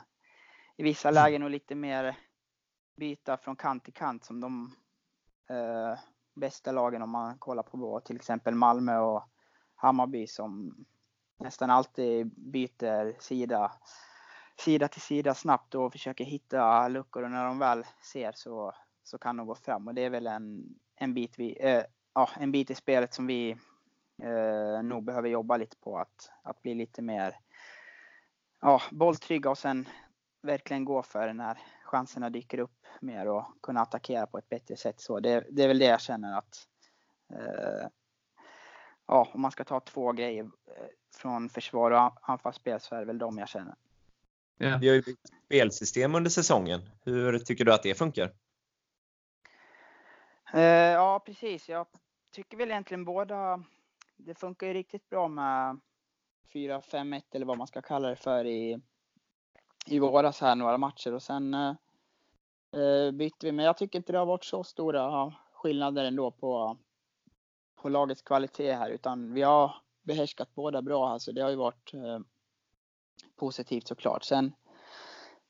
[0.80, 2.16] i vissa lägen och lite mer
[2.96, 4.76] byta från kant till kant som de
[5.50, 5.98] eh,
[6.34, 9.22] bästa lagen om man kollar på till exempel Malmö och
[9.74, 10.74] Hammarby som
[11.38, 13.72] nästan alltid byter sida,
[14.56, 17.22] sida till sida snabbt och försöker hitta luckor.
[17.22, 19.88] Och när de väl ser så, så kan de gå fram.
[19.88, 21.82] Och det är väl en, en, bit, vi, eh,
[22.14, 23.50] ja, en bit i spelet som vi
[24.22, 27.36] eh, nog behöver jobba lite på att, att bli lite mer
[28.60, 29.88] ja, bolltrygga och sen
[30.42, 34.76] verkligen gå för det när chanserna dyker upp mer och kunna attackera på ett bättre
[34.76, 35.00] sätt.
[35.00, 36.66] Så det, det är väl det jag känner att
[37.32, 37.88] eh,
[39.06, 43.06] ja, om man ska ta två grejer eh, från försvar och anfallsspel så är det
[43.06, 43.74] väl de jag känner.
[44.58, 44.78] Ja.
[44.80, 46.80] Vi har ju byggt spelsystem under säsongen.
[47.04, 48.32] Hur tycker du att det funkar?
[50.52, 51.68] Eh, ja, precis.
[51.68, 51.86] Jag
[52.32, 53.64] tycker väl egentligen båda.
[54.16, 55.80] Det funkar ju riktigt bra med
[56.52, 58.80] 4-5-1 eller vad man ska kalla det för i,
[59.86, 61.74] i våras här några matcher och sen eh,
[62.80, 63.52] eh, bytte vi.
[63.52, 66.76] Men jag tycker inte det har varit så stora skillnader ändå på,
[67.76, 71.08] på lagets kvalitet här utan vi har behärskat båda bra.
[71.08, 72.18] Alltså det har ju varit eh,
[73.36, 74.24] positivt såklart.
[74.24, 74.52] Sen,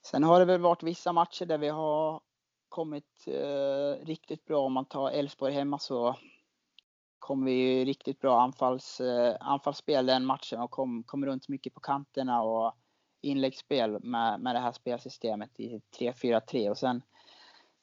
[0.02, 2.20] sen har det väl varit vissa matcher där vi har
[2.68, 4.66] kommit eh, riktigt bra.
[4.66, 6.16] Om man tar Elfsborg hemma så
[7.18, 11.80] kom vi riktigt bra anfalls, eh, anfallsspel den matchen och kom, kom runt mycket på
[11.80, 12.72] kanterna och
[13.20, 17.02] inläggsspel med, med det här spelsystemet i 3-4-3 och sen,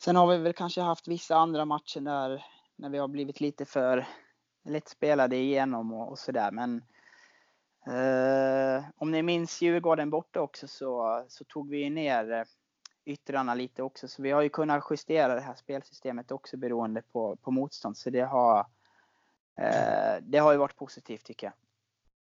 [0.03, 2.45] sen har vi väl kanske haft vissa andra matcher där
[2.75, 4.07] när vi har blivit lite för
[4.65, 6.83] lättspelade igenom och, och sådär men
[7.87, 12.43] eh, om ni minns Djurgården borta också så, så tog vi ner eh,
[13.05, 17.35] yttrarna lite också så vi har ju kunnat justera det här spelsystemet också beroende på,
[17.35, 18.59] på motstånd så det har
[19.57, 21.53] eh, det har ju varit positivt tycker jag.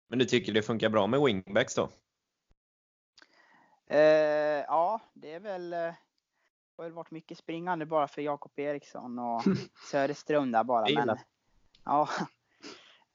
[0.07, 1.89] Men du tycker det funkar bra med wingbacks då?
[3.89, 3.99] Eh,
[4.67, 5.93] ja, det är väl eh,
[6.79, 9.43] det har väl varit mycket springande bara för Jakob Eriksson och
[9.91, 10.85] Söderström där bara.
[10.95, 11.17] Men,
[11.85, 12.09] ja,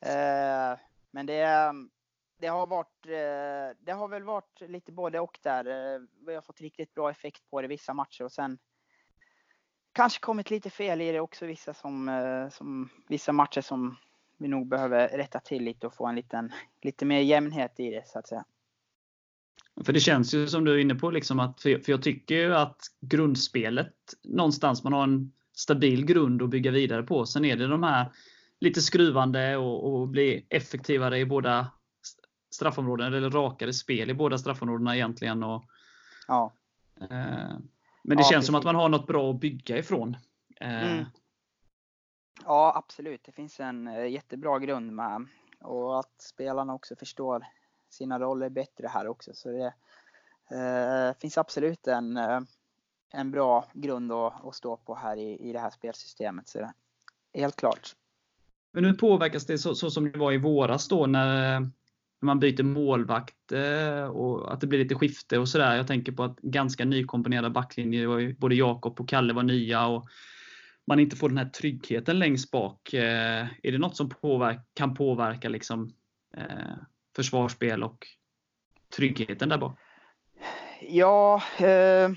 [0.00, 0.78] eh,
[1.10, 1.72] men det,
[2.38, 5.66] det har varit, eh, det har väl varit lite både och där.
[5.66, 8.58] Eh, vi har fått riktigt bra effekt på det vissa matcher och sen
[9.92, 13.96] kanske kommit lite fel i det också vissa som, som vissa matcher som
[14.38, 18.08] vi nog behöver rätta till lite och få en liten, lite mer jämnhet i det
[18.08, 18.44] så att säga.
[19.84, 22.54] För det känns ju som du är inne på, liksom att, för jag tycker ju
[22.54, 27.26] att grundspelet någonstans, man har en stabil grund att bygga vidare på.
[27.26, 28.12] Sen är det de här
[28.60, 31.70] lite skruvande och, och bli effektivare i båda
[32.50, 35.42] straffområden, eller rakare spel i båda straffområdena egentligen.
[35.42, 35.64] Och,
[36.28, 36.52] ja.
[37.00, 37.08] Eh,
[38.02, 38.46] men det ja, känns precis.
[38.46, 40.16] som att man har något bra att bygga ifrån.
[40.60, 40.92] Eh.
[40.92, 41.04] Mm.
[42.44, 43.24] Ja, absolut.
[43.24, 45.26] Det finns en eh, jättebra grund med
[45.60, 47.46] och att spelarna också förstår
[47.94, 49.30] sina roller bättre här också.
[49.34, 49.74] Så det
[50.56, 52.40] eh, finns absolut en, eh,
[53.12, 56.48] en bra grund att, att stå på här i, i det här spelsystemet.
[56.48, 56.70] Så
[57.34, 57.94] helt klart.
[58.72, 61.70] Men hur påverkas det så, så som det var i våras då när, när
[62.20, 65.76] man byter målvakt eh, och att det blir lite skifte och sådär.
[65.76, 70.08] Jag tänker på att ganska nykomponerade backlinjer, både Jakob och Kalle var nya och
[70.86, 72.94] man inte får den här tryggheten längst bak.
[72.94, 75.92] Eh, är det något som påverka, kan påverka liksom,
[77.16, 78.06] försvarsspel och
[78.96, 79.78] tryggheten där bak?
[80.80, 82.10] Ja, eh,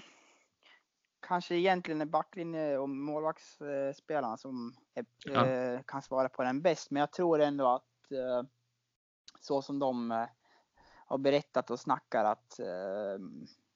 [1.28, 5.46] kanske egentligen är backlinje och målvaktsspelarna som är, ja.
[5.46, 6.92] eh, kan svara på den bäst.
[6.92, 8.50] Men jag tror ändå att eh,
[9.40, 10.28] så som de eh,
[11.06, 13.20] har berättat och snackar att eh,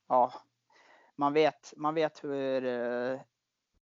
[0.07, 0.33] ja,
[1.15, 3.19] man vet, man vet hur, eh,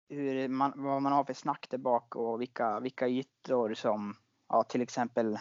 [0.10, 4.16] hur man, vad man har för snack där bak och vilka, vilka ytor som
[4.50, 5.40] ja, till exempel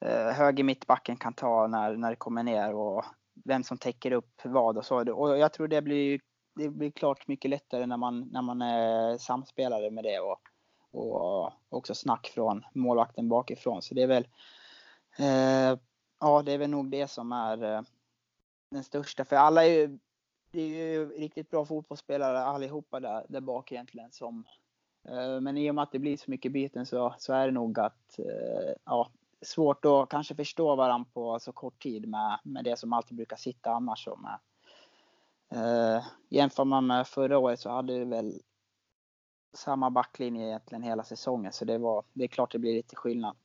[0.00, 3.04] Eh, höger mittbacken kan ta när, när det kommer ner och
[3.44, 5.12] vem som täcker upp vad och så.
[5.12, 6.20] Och jag tror det blir,
[6.54, 10.40] det blir klart mycket lättare när man, när man är samspelare med det och,
[10.90, 13.82] och också snack från målvakten bakifrån.
[13.82, 14.28] Så det är väl,
[15.18, 15.78] eh,
[16.20, 17.82] ja det är väl nog det som är eh,
[18.70, 19.24] den största.
[19.24, 19.98] För alla är ju,
[20.50, 24.44] det är ju riktigt bra fotbollsspelare allihopa där, där bak egentligen som
[25.08, 27.52] eh, men i och med att det blir så mycket byten så, så är det
[27.52, 29.10] nog att eh, ja,
[29.42, 33.36] svårt att kanske förstå varandra på så kort tid med, med det som alltid brukar
[33.36, 34.08] sitta annars.
[34.18, 34.38] med,
[35.50, 38.40] eh, jämför man med förra året så hade det väl
[39.54, 43.36] samma backlinje egentligen hela säsongen så det, var, det är klart det blir lite skillnad.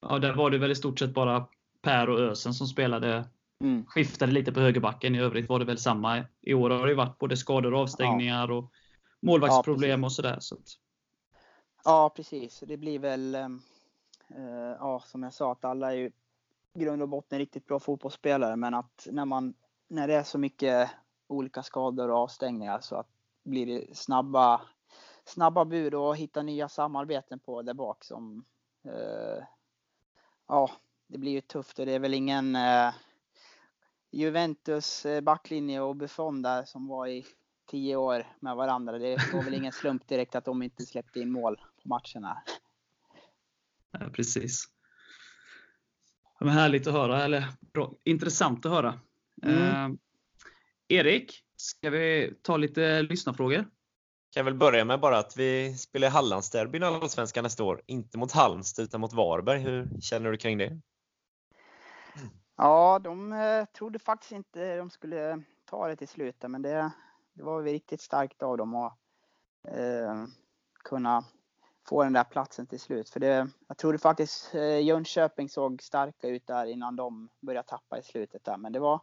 [0.00, 1.46] Ja, där var det väl i stort sett bara
[1.82, 3.28] Per och Ösen som spelade
[3.60, 3.86] mm.
[3.86, 5.14] skiftade lite på högerbacken.
[5.14, 6.24] I övrigt var det väl samma.
[6.40, 8.54] I år har det varit både skador och avstängningar ja.
[8.54, 8.72] och
[9.20, 10.36] målvaktsproblem ja, och sådär.
[10.40, 10.60] Så att...
[11.84, 12.62] Ja, precis.
[12.66, 13.71] Det blir väl ehm, Eh,
[14.36, 16.10] Eh, ja, som jag sa, att alla är ju
[16.74, 19.54] i grund och botten riktigt bra fotbollsspelare, men att när man
[19.88, 20.90] när det är så mycket
[21.26, 23.08] olika skador och avstängningar så att
[23.42, 24.60] blir det snabba,
[25.24, 28.44] snabba bud och hitta nya samarbeten på där bak som
[28.84, 29.44] eh,
[30.48, 30.70] ja,
[31.06, 32.94] det blir ju tufft och det är väl ingen eh,
[34.10, 37.24] Juventus eh, backlinje och Buffon där som var i
[37.66, 38.98] tio år med varandra.
[38.98, 42.42] Det var väl ingen slump direkt att de inte släppte in mål på matcherna.
[43.92, 44.64] Ja, precis.
[46.40, 49.00] Men härligt att höra, eller bra, intressant att höra.
[49.42, 49.58] Mm.
[49.58, 49.96] Eh,
[50.88, 53.66] Erik, ska vi ta lite lyssnarfrågor?
[54.34, 57.82] Kan väl börja med bara att vi spelar Hallandsderbyn i Allsvenskan nästa år.
[57.86, 59.58] Inte mot Halmstad utan mot Varberg.
[59.58, 60.80] Hur känner du kring det?
[62.56, 66.92] Ja, de eh, trodde faktiskt inte de skulle ta det till slut, men det,
[67.34, 68.98] det var riktigt starkt av dem att
[69.68, 70.24] eh,
[70.84, 71.24] kunna
[71.88, 73.10] få den där platsen till slut.
[73.10, 77.98] För det, jag trodde faktiskt eh, Jönköping såg starka ut där innan de började tappa
[77.98, 78.56] i slutet där.
[78.56, 79.00] Men det var,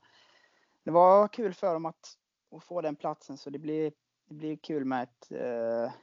[0.86, 2.14] det var kul för dem att,
[2.56, 3.92] att få den platsen så det blir,
[4.28, 5.94] det blir kul med ett, eh,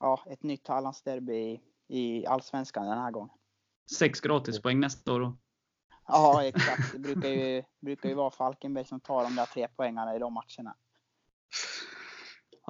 [0.00, 3.36] ja, ett nytt Hallandsderby i, i Allsvenskan den här gången.
[3.98, 5.36] Sex gratispoäng nästa år då?
[6.06, 6.92] Ja, exakt.
[6.92, 10.34] Det brukar ju, brukar ju vara Falkenberg som tar de där tre poängarna i de
[10.34, 10.76] matcherna.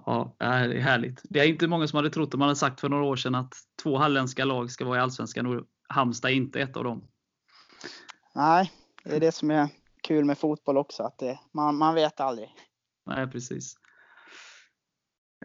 [0.06, 1.20] Ja, det är härligt.
[1.24, 3.34] Det är inte många som hade trott, om man hade sagt för några år sedan,
[3.34, 7.08] att två halländska lag ska vara i Allsvenskan och Halmstad är inte ett av dem.
[8.34, 8.72] Nej,
[9.04, 9.68] det är det som är
[10.02, 12.54] kul med fotboll också, att det, man, man vet aldrig.
[13.06, 13.74] Nej, precis.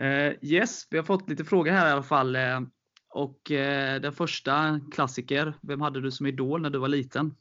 [0.02, 2.36] Uh, yes, vi har fått lite frågor här i alla fall.
[2.36, 2.62] Uh,
[3.10, 7.36] och uh, den första klassiker, vem hade du som idol när du var liten?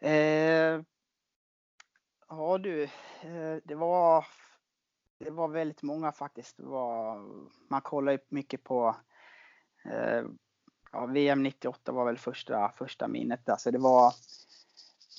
[0.00, 0.82] Eh,
[2.28, 2.82] ja du,
[3.22, 4.26] eh, det var,
[5.18, 6.60] det var väldigt många faktiskt.
[6.60, 7.24] Var,
[7.68, 8.96] man kollar ju mycket på
[9.84, 10.22] eh,
[10.92, 13.56] ja, VM 98 var väl första, första minnet där.
[13.56, 14.12] Så det var,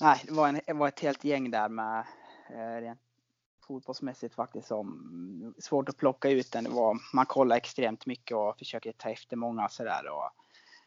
[0.00, 2.06] nej, det var, en, det var ett helt gäng där med
[2.50, 3.00] eh, rent
[3.66, 6.64] fotbollsmässigt faktiskt som svårt att plocka ut den.
[6.64, 10.08] Det var, man kollar extremt mycket och försöker ta efter många sådär.
[10.08, 10.30] Och,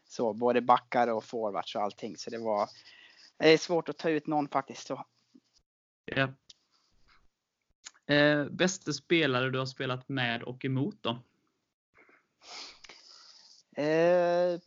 [0.08, 2.16] så, både backar och forwards och allting.
[2.16, 2.68] Så det var,
[3.36, 4.86] det är svårt att ta ut någon faktiskt.
[4.86, 5.04] Så.
[6.04, 6.28] Ja.
[8.06, 11.18] Eh, bästa spelare du har spelat med och emot då?
[13.76, 14.60] Eh,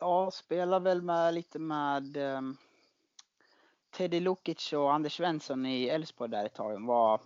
[0.00, 2.40] ja, spelar väl med lite med eh,
[3.90, 6.80] Teddy Lukic och Anders Svensson i Elfsborg där ett tag.
[6.80, 7.20] Det Var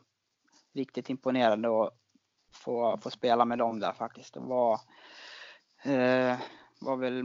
[0.72, 1.94] riktigt imponerande att
[2.50, 4.34] få, få spela med dem där faktiskt.
[4.34, 4.80] Det var,
[5.82, 6.38] eh,
[6.80, 7.24] var väl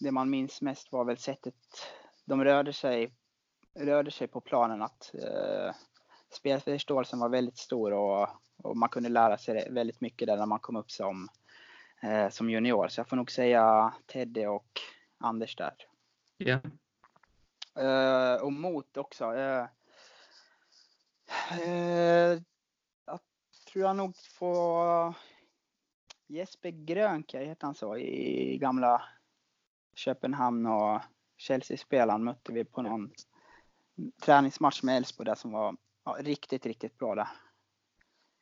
[0.00, 1.54] det man minns mest var väl sättet
[2.24, 3.14] de rörde sig,
[3.74, 5.74] rörde sig på planen att eh,
[6.36, 8.28] spelförståelsen var väldigt stor och,
[8.62, 11.28] och, man kunde lära sig väldigt mycket där när man kom upp som,
[12.02, 12.88] eh, som junior.
[12.88, 14.80] Så jag får nog säga Teddy och
[15.18, 15.74] Anders där.
[16.36, 16.60] Ja.
[17.82, 19.34] Eh, och mot också.
[19.34, 19.66] Eh,
[21.60, 22.40] eh,
[23.06, 23.20] jag
[23.72, 25.14] tror jag nog får
[26.26, 29.02] Jesper Grönkaj, heter han så, i gamla
[29.94, 31.00] Köpenhamn och
[31.36, 33.12] Chelsea-spelaren mötte vi på någon
[34.22, 37.28] träningsmatch med Elfsborg där som var ja, riktigt, riktigt bra där.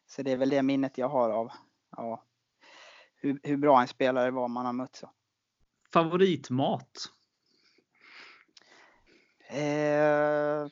[0.07, 1.53] Så det är väl det minnet jag har av
[1.96, 2.25] ja,
[3.16, 4.96] hur, hur bra en spelare var man har mött.
[4.96, 5.11] Så.
[5.92, 7.12] Favoritmat?
[9.48, 10.66] Eh,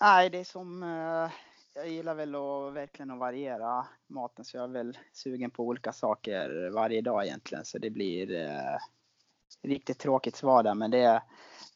[0.00, 1.30] nej, det är som eh,
[1.74, 5.92] jag gillar väl att verkligen att variera maten så jag är väl sugen på olika
[5.92, 7.64] saker varje dag egentligen.
[7.64, 8.78] Så det blir eh,
[9.62, 11.22] riktigt tråkigt svar där, men det,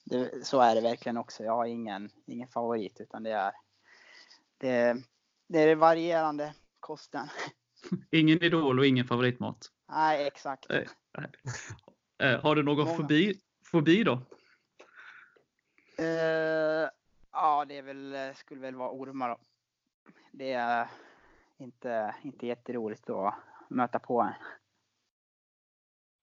[0.06, 1.44] det, så är det verkligen också.
[1.44, 3.52] Jag har ingen, ingen favorit utan det är
[4.58, 5.02] det,
[5.48, 7.28] det är varierande kosten.
[8.10, 9.70] Ingen idol och ingen favoritmat?
[9.88, 10.66] Nej, exakt.
[10.68, 10.86] Nej.
[12.18, 14.12] Eh, har du någon fobi, fobi då?
[16.00, 16.88] Uh,
[17.32, 19.28] ja, det väl, skulle väl vara ormar.
[19.28, 19.38] Då.
[20.32, 20.88] Det är
[21.58, 23.34] inte, inte jätteroligt att
[23.68, 24.32] möta på en.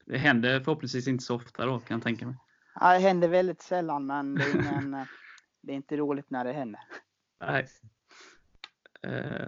[0.05, 2.35] Det händer förhoppningsvis inte så ofta då kan jag tänka mig.
[2.75, 4.91] Ja, det händer väldigt sällan men det är, ingen,
[5.61, 6.81] det är inte roligt när det händer.
[7.39, 7.67] Nej.
[9.01, 9.47] Eh,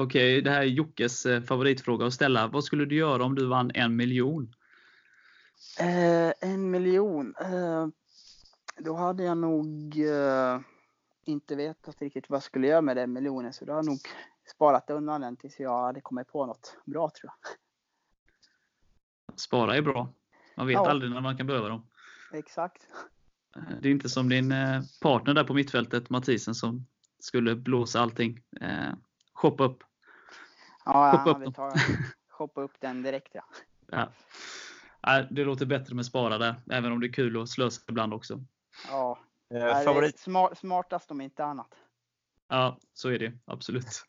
[0.00, 2.46] Okej, okay, det här är Jockes eh, favoritfråga att ställa.
[2.46, 4.54] Vad skulle du göra om du vann en miljon?
[5.80, 7.34] Eh, en miljon?
[7.40, 7.86] Eh,
[8.78, 10.60] då hade jag nog eh,
[11.24, 13.98] inte vetat riktigt vad jag skulle göra med den miljonen så då hade jag nog
[14.54, 17.52] sparat undan den tills jag hade kommit på något bra tror jag.
[19.38, 20.08] Spara är bra.
[20.56, 20.90] Man vet ja.
[20.90, 21.87] aldrig när man kan behöva dem.
[22.32, 22.86] Exakt.
[23.56, 26.86] Eh, det är inte som din eh, partner där på mittfältet, Mathisen, som
[27.18, 28.40] skulle blåsa allting.
[28.60, 28.92] Eh,
[29.32, 29.84] shoppa upp.
[30.84, 31.72] Ja, shoppa upp, tar,
[32.28, 33.44] shoppa upp den direkt ja.
[33.86, 35.26] ja.
[35.30, 38.44] Det låter bättre med spara där, även om det är kul att slösa ibland också.
[38.88, 39.18] Ja,
[39.54, 40.18] Eh, favorit?
[40.18, 41.74] Smart, smartast om inte annat.
[42.48, 44.04] Ja, så är det absolut.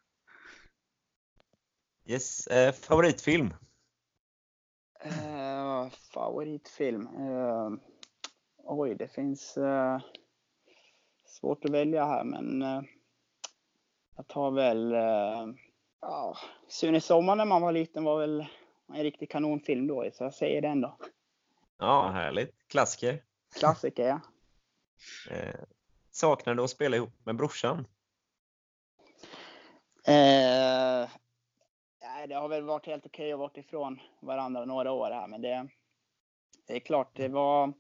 [2.06, 2.48] Yes.
[2.48, 3.54] Eh, favoritfilm?
[5.06, 7.08] Uh, favoritfilm?
[7.08, 7.74] Uh,
[8.70, 10.00] oj, det finns uh,
[11.26, 12.62] svårt att välja här, men
[14.16, 14.96] jag tar väl
[16.02, 18.46] Ja, Sune Sommar när man var liten var väl
[18.94, 20.98] en riktig kanonfilm då, så jag säger den då.
[21.78, 22.68] Ja, härligt.
[22.68, 23.24] Klassiker.
[23.60, 24.22] Klassiker, ja.
[25.32, 25.60] Eh,
[26.12, 27.78] saknar du att spela ihop med brorsan?
[30.08, 31.10] Eh,
[32.28, 35.68] det har väl varit helt okej att vara ifrån varandra några år här, men det,
[36.68, 37.74] det är klart, det var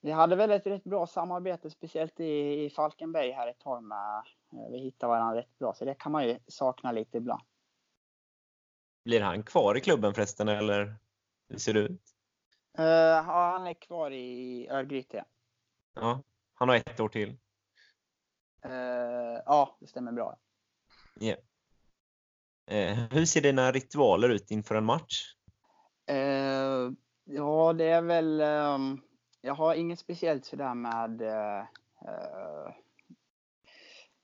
[0.00, 4.16] vi hade väl ett rätt bra samarbete, speciellt i, i Falkenberg här ett tag med.
[4.52, 7.42] Eh, vi hittade varandra rätt bra, så det kan man ju sakna lite ibland.
[9.04, 10.96] Blir han kvar i klubben förresten, eller
[11.48, 12.02] hur ser det ut?
[12.78, 15.24] Uh, ja, han är kvar i Örgryte.
[15.94, 16.22] Ja,
[16.54, 17.28] han har ett år till.
[18.66, 20.38] Uh, ja, det stämmer bra.
[21.20, 21.38] Yeah.
[22.70, 25.32] Uh, hur ser dina ritualer ut inför en match?
[27.24, 29.02] Ja, det är väl um,
[29.46, 31.58] jag har inget speciellt sådär med eh,
[32.08, 32.72] eh,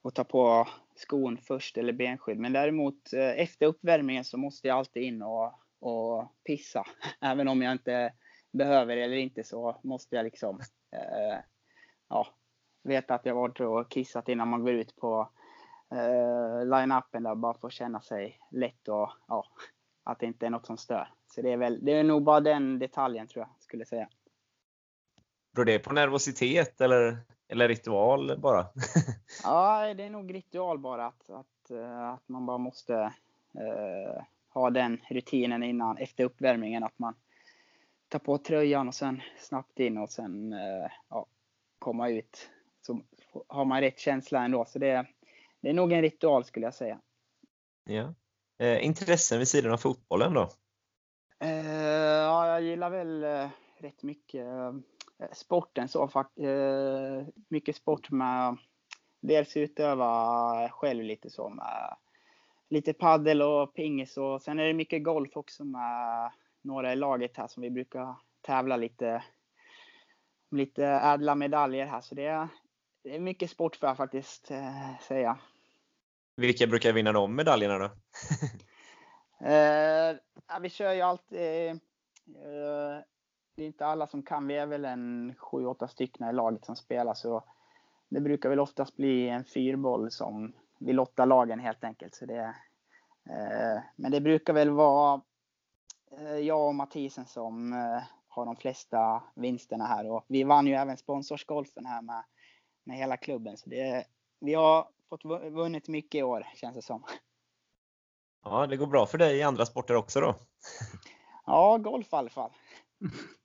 [0.02, 2.38] att ta på skon först eller benskydd.
[2.38, 6.86] Men däremot eh, efter uppvärmningen så måste jag alltid in och, och pissa.
[7.20, 8.12] Även om jag inte
[8.52, 10.60] behöver eller inte så måste jag liksom
[10.92, 11.38] eh,
[12.08, 12.26] ja,
[12.82, 15.30] veta att jag varit och kissat innan man går ut på
[15.90, 19.46] eh, line-upen där bara för att känna sig lätt och ja,
[20.04, 21.08] att det inte är något som stör.
[21.26, 24.08] Så det är väl, det är nog bara den detaljen tror jag skulle säga.
[25.52, 28.66] Beror det på nervositet eller, eller ritual bara?
[29.42, 31.06] ja, det är nog ritual bara.
[31.06, 36.84] Att, att, eh, att man bara måste uh, ha den rutinen innan, efter uppvärmningen.
[36.84, 37.14] Att man
[38.08, 41.26] tar på tröjan och sen snabbt in och sen uh, ja,
[41.78, 42.50] komma ut.
[42.80, 43.00] Så
[43.48, 44.64] har man rätt känsla ändå.
[44.64, 45.06] Så det,
[45.60, 47.00] det är nog en ritual skulle jag säga.
[47.84, 48.14] Ja.
[48.58, 50.50] Eh, intressen vid sidan av fotbollen då?
[51.38, 53.48] Eh, ja, jag gillar väl eh,
[53.78, 54.72] rätt mycket Eh,
[55.32, 56.04] sporten så.
[56.36, 58.56] Eh, mycket sport med
[59.20, 61.96] dels utöva själv lite så med
[62.70, 67.36] lite paddel och pingis och sen är det mycket golf också med några i laget
[67.36, 69.24] här som vi brukar tävla lite
[70.50, 72.48] lite ädla medaljer här så det är,
[73.04, 75.38] det är mycket sport får jag faktiskt eh, säga.
[76.36, 77.84] Vilka brukar vinna de medaljerna då?
[79.46, 80.16] eh,
[80.60, 82.98] vi kör ju alltid eh,
[83.54, 84.46] det är inte alla som kan.
[84.46, 87.44] Vi är väl en 7-8 stycken i laget som spelar så
[88.08, 92.14] det brukar väl oftast bli en fyrboll som vi lottar lagen helt enkelt.
[92.14, 92.54] Så det,
[93.30, 95.20] eh, men det brukar väl vara
[96.18, 100.74] eh, jag och Mathisen som eh, har de flesta vinsterna här och vi vann ju
[100.74, 102.24] även sponsorsgolfen här med,
[102.84, 103.56] med hela klubben.
[103.56, 104.04] Så det,
[104.40, 107.04] vi har fått vunnit mycket i år känns det som.
[108.44, 110.34] Ja, det går bra för dig i andra sporter också då?
[111.46, 112.50] Ja, golf i alla fall.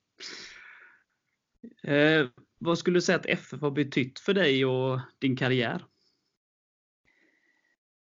[1.82, 2.26] Eh,
[2.58, 5.84] vad skulle du säga att FF har betytt för dig och din karriär?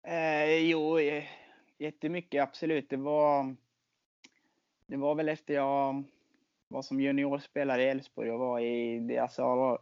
[0.07, 1.25] Eh, jo, eh,
[1.79, 2.91] jättemycket absolut.
[2.91, 3.57] Det var,
[4.87, 6.05] det var väl efter jag
[6.69, 9.39] var som juniorspelare i Elfsborg och var i deras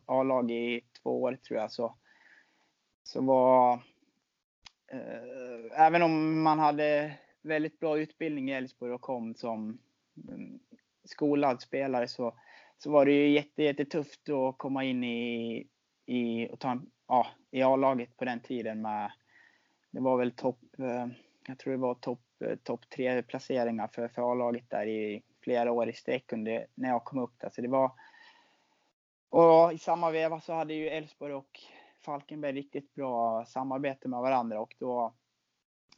[0.06, 1.72] A-lag i två år tror jag.
[1.72, 1.94] Så,
[3.02, 3.72] så var,
[4.92, 9.78] eh, även om man hade väldigt bra utbildning i Elfsborg och kom som
[10.28, 10.58] mm,
[11.06, 12.38] skolad spelare så,
[12.78, 15.66] så var det ju jätte, jättetufft att komma in i,
[16.06, 19.12] i, och ta ja, i A-laget på den tiden med,
[19.90, 21.06] det var väl topp, eh,
[21.48, 25.72] jag tror det var topp eh, top tre placeringar för, för A-laget där i flera
[25.72, 27.50] år i sträck under, när jag kom upp där.
[27.50, 27.92] Så det var,
[29.30, 31.60] och i samma veva så hade ju Elfsborg och
[32.04, 35.14] Falkenberg riktigt bra samarbete med varandra och då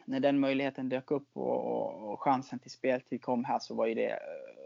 [0.05, 3.87] när den möjligheten dök upp och, och, och chansen till speltid kom här så var
[3.87, 4.58] ju det eh,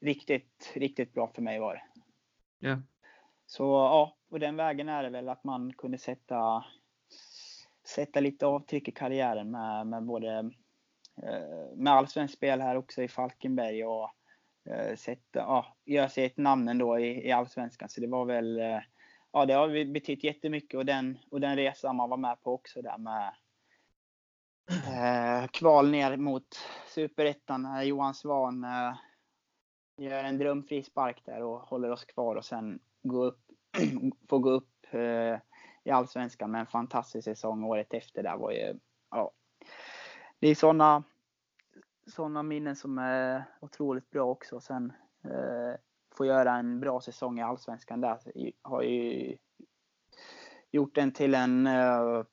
[0.00, 1.82] riktigt, riktigt bra för mig var det.
[2.68, 2.78] Ja.
[3.46, 6.64] Så ja, på den vägen är det väl att man kunde sätta,
[7.86, 10.38] sätta lite avtryck i karriären med, med både
[11.22, 14.10] eh, med allsvenskt spel här också i Falkenberg och
[14.70, 17.88] eh, sätta, ja, göra sig ett namn ändå i, i allsvenskan.
[17.88, 18.80] Så det var väl, eh,
[19.32, 22.82] ja det har betytt jättemycket och den, och den resan man var med på också
[22.82, 23.34] där med
[24.68, 26.46] eh, kval ner mot
[26.86, 27.86] superettan.
[27.86, 28.94] Johan Svan eh,
[30.04, 33.40] gör en drömfri spark där och håller oss kvar och sen gå upp,
[34.28, 35.38] få gå upp eh,
[35.84, 38.22] i Allsvenskan med en fantastisk säsong året efter.
[38.22, 38.78] Där var ju,
[39.10, 39.30] ja,
[40.38, 41.04] det är sådana
[42.06, 44.60] såna minnen som är otroligt bra också.
[44.60, 44.92] Sen
[45.24, 45.74] eh,
[46.14, 48.18] få göra en bra säsong i Allsvenskan där
[48.62, 49.36] har ju
[50.70, 52.24] gjort den till en eh,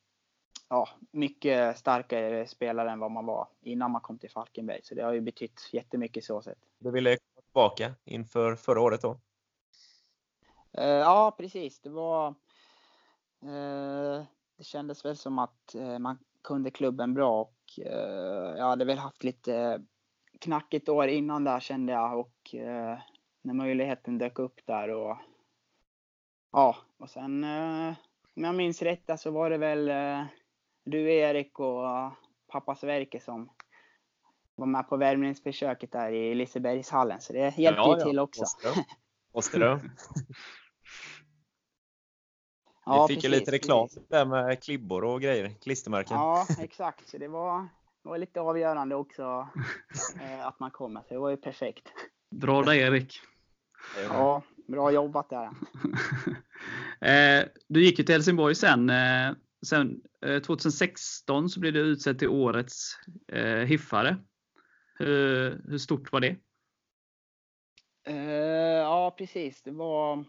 [0.69, 4.79] ja, mycket starkare spelare än vad man var innan man kom till Falkenberg.
[4.83, 6.57] Så det har ju betytt jättemycket så sätt.
[6.79, 7.17] Du ville
[7.57, 9.19] tillbaka inför förra året då?
[10.77, 11.81] Eh, ja, precis.
[11.81, 12.27] Det var
[13.43, 14.25] eh,
[14.57, 17.55] det kändes väl som att eh, man kunde klubben bra och
[18.57, 19.83] jag hade väl haft lite
[20.39, 22.55] knackigt år innan där kände jag och
[23.41, 25.17] när möjligheten dök upp där och
[26.51, 27.43] ja, och sen
[28.35, 29.91] om jag minns rätt så var det väl
[30.83, 32.11] du Erik och
[32.47, 33.49] pappa Sverker som
[34.57, 38.41] var med på värmningsförsöket där i Lisebergshallen så det hjälpte ja, ju till också.
[38.41, 38.85] Måste,
[39.33, 39.79] måste du.
[42.85, 46.17] Ja, Vi fick ju lite reklam där med klibbor och grejer, klistermärken.
[46.17, 47.09] Ja, exakt.
[47.09, 47.61] Så det var,
[48.03, 49.23] det var lite avgörande också
[50.21, 51.01] eh, att man kommer.
[51.01, 51.87] Så det var ju perfekt.
[52.35, 53.19] Bra där Erik.
[54.09, 55.49] Ja, bra jobbat där.
[57.01, 58.89] Eh, du gick ju till Helsingborg sen.
[58.89, 59.31] Eh,
[59.65, 60.01] sen
[60.45, 62.99] 2016 så blev du utsedd till årets
[63.65, 64.17] hiffare.
[64.99, 66.35] Hur, hur stort var det?
[68.07, 68.15] Eh,
[68.77, 69.61] ja, precis.
[69.61, 70.25] Det var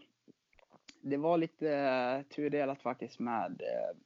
[1.01, 3.99] det var lite uh, tudelat faktiskt med uh,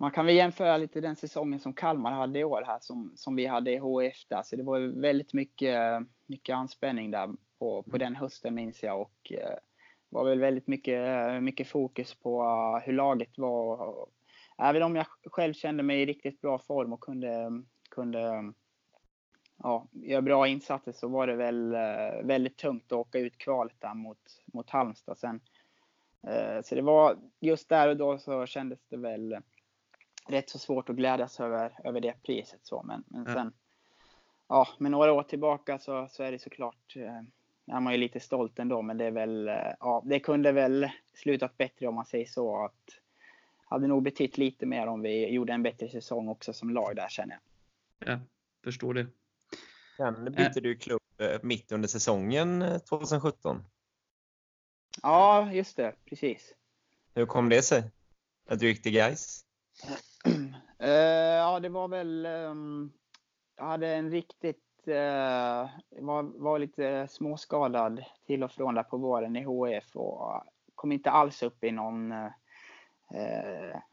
[0.00, 3.36] man kan väl jämföra lite den säsongen som Kalmar hade i år här som, som
[3.36, 4.42] vi hade i HF där.
[4.42, 9.32] Så det var väldigt mycket, mycket anspänning där på, på den hösten minns jag och
[9.32, 9.58] eh,
[10.08, 11.02] var väl väldigt mycket,
[11.42, 12.42] mycket fokus på
[12.84, 13.88] hur laget var.
[13.88, 14.08] Och,
[14.58, 18.52] även om jag själv kände mig i riktigt bra form och kunde, kunde
[19.62, 21.70] ja, göra bra insatser så var det väl
[22.26, 25.18] väldigt tungt att åka ut kvalet där mot, mot Halmstad.
[25.18, 25.40] Sen
[26.22, 29.36] Eh, så det var just där och då så kändes det väl
[30.26, 32.60] rätt så svårt att glädjas över, över det priset.
[32.62, 32.82] Så.
[32.82, 33.52] Men, men sen, mm.
[34.48, 37.20] ja, med några år tillbaka så, så är det såklart, eh,
[37.76, 40.90] är man ju lite stolt ändå, men det är väl, eh, ja, det kunde väl
[41.14, 42.64] slutat bättre om man säger så.
[42.64, 42.96] Att,
[43.64, 47.08] hade nog betytt lite mer om vi gjorde en bättre säsong också som lag där
[47.08, 47.38] känner
[47.98, 48.08] jag.
[48.08, 48.20] Ja,
[48.64, 49.06] förstår det.
[50.00, 51.02] Sen bytte du klubb
[51.42, 53.64] mitt under säsongen 2017.
[55.02, 55.94] Ja, just det.
[56.04, 56.54] Precis.
[57.14, 57.90] Hur kom det sig?
[58.48, 59.44] Att du gick till Gais?
[60.78, 62.26] ja, det var väl...
[62.26, 62.92] Um,
[63.56, 64.64] jag hade en riktigt...
[65.90, 70.44] Var, var lite småskadad till och från där på våren i HF och
[70.74, 72.14] kom inte alls upp i någon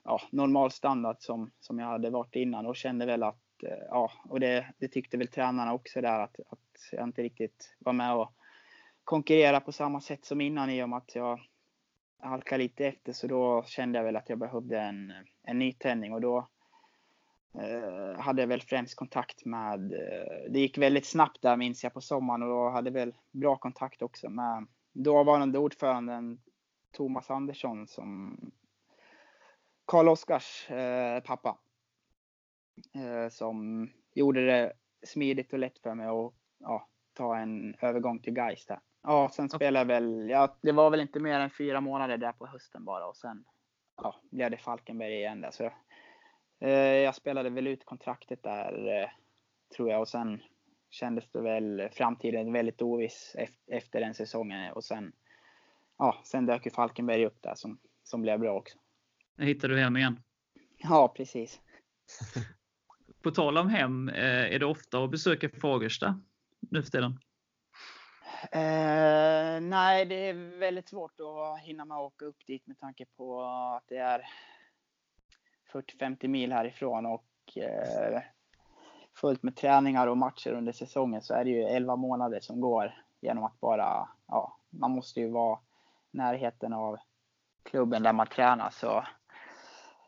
[0.04, 4.12] ja, normal standard som, som jag hade varit innan och kände väl att, Eh, ja,
[4.30, 8.16] och det, det tyckte väl tränarna också där att, att jag inte riktigt var med
[8.16, 8.34] och
[9.04, 11.40] konkurrera på samma sätt som innan i och med att jag
[12.20, 13.14] halkade lite efter.
[13.14, 16.48] Så då kände jag väl att jag behövde en, en nytändning och då
[17.60, 21.94] eh, hade jag väl främst kontakt med, eh, det gick väldigt snabbt där minns jag
[21.94, 26.42] på sommaren och då hade väl bra kontakt också med dåvarande ordföranden
[26.92, 28.38] Thomas Andersson som
[29.86, 31.58] Karl Oskars eh, pappa.
[32.94, 34.74] Eh, som gjorde det
[35.06, 38.80] smidigt och lätt för mig att ja, ta en övergång till Gais där.
[39.04, 42.32] Ja, sen spelade jag väl, ja, det var väl inte mer än fyra månader där
[42.32, 43.46] på hösten bara och sen
[43.98, 45.52] ja, blev det Falkenberg igen där.
[45.52, 45.72] Så,
[46.60, 49.10] eh, jag spelade väl ut kontraktet där eh,
[49.76, 50.42] tror jag och sen
[50.90, 53.36] kändes det väl framtiden väldigt oviss
[53.68, 55.12] efter den säsongen och sen,
[55.98, 58.78] ja, sen dök ju Falkenberg upp där som, som blev bra också.
[59.36, 60.20] Nu hittar du hem igen.
[60.78, 61.62] Ja, precis.
[63.28, 66.20] På tal om hem, eh, är det ofta att besöka Fagersta
[66.60, 67.20] nu för tiden?
[68.52, 73.06] Eh, nej, det är väldigt svårt att hinna med att åka upp dit med tanke
[73.18, 74.22] på att det är
[75.74, 78.22] 40-50 mil härifrån och eh,
[79.16, 82.94] fullt med träningar och matcher under säsongen så är det ju 11 månader som går
[83.22, 85.60] genom att bara, ja, man måste ju vara
[86.12, 86.98] i närheten av
[87.64, 88.70] klubben där man tränar.
[88.70, 89.04] Så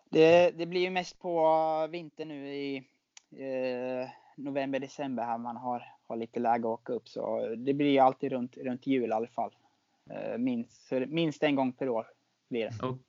[0.09, 2.89] det, det blir ju mest på vintern nu i
[3.31, 7.07] eh, november, december här man har, har lite läge att åka upp.
[7.07, 9.55] Så det blir alltid runt, runt jul i alla fall.
[10.09, 12.07] Eh, minst, minst en gång per år
[12.49, 12.83] blir det.
[12.83, 12.99] Mm.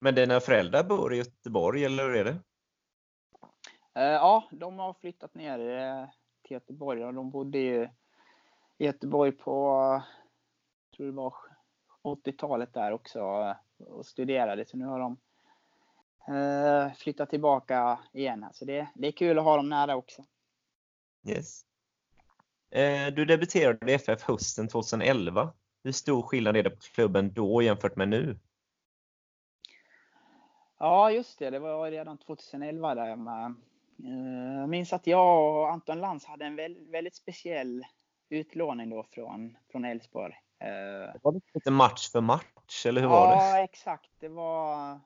[0.00, 2.38] Men dina föräldrar bor i Göteborg eller hur är det?
[3.94, 6.08] Eh, ja, de har flyttat ner eh,
[6.42, 7.88] till Göteborg och de bodde ju
[8.78, 10.02] i Göteborg på,
[10.96, 11.34] tror det var
[12.02, 14.66] 80-talet där också och studerade.
[14.66, 15.16] Så nu har de
[16.28, 18.46] eh, flytta tillbaka igen.
[18.52, 20.24] Så det, det är kul att ha dem nära också.
[21.28, 21.64] Yes.
[22.70, 25.52] Eh, du debuterade i FF hösten 2011.
[25.84, 28.38] Hur stor skillnad är det på klubben då jämfört med nu?
[30.78, 31.50] Ja, just det.
[31.50, 33.54] Det var redan 2011 där med.
[34.04, 36.56] Eh, jag minns att jag och Anton Lantz hade en
[36.90, 37.84] väldigt speciell
[38.28, 40.34] utlåning då från, från Elfsborg.
[40.58, 43.34] Det var lite match för match eller hur var det?
[43.34, 44.10] Ja, exakt.
[44.18, 45.00] Det var...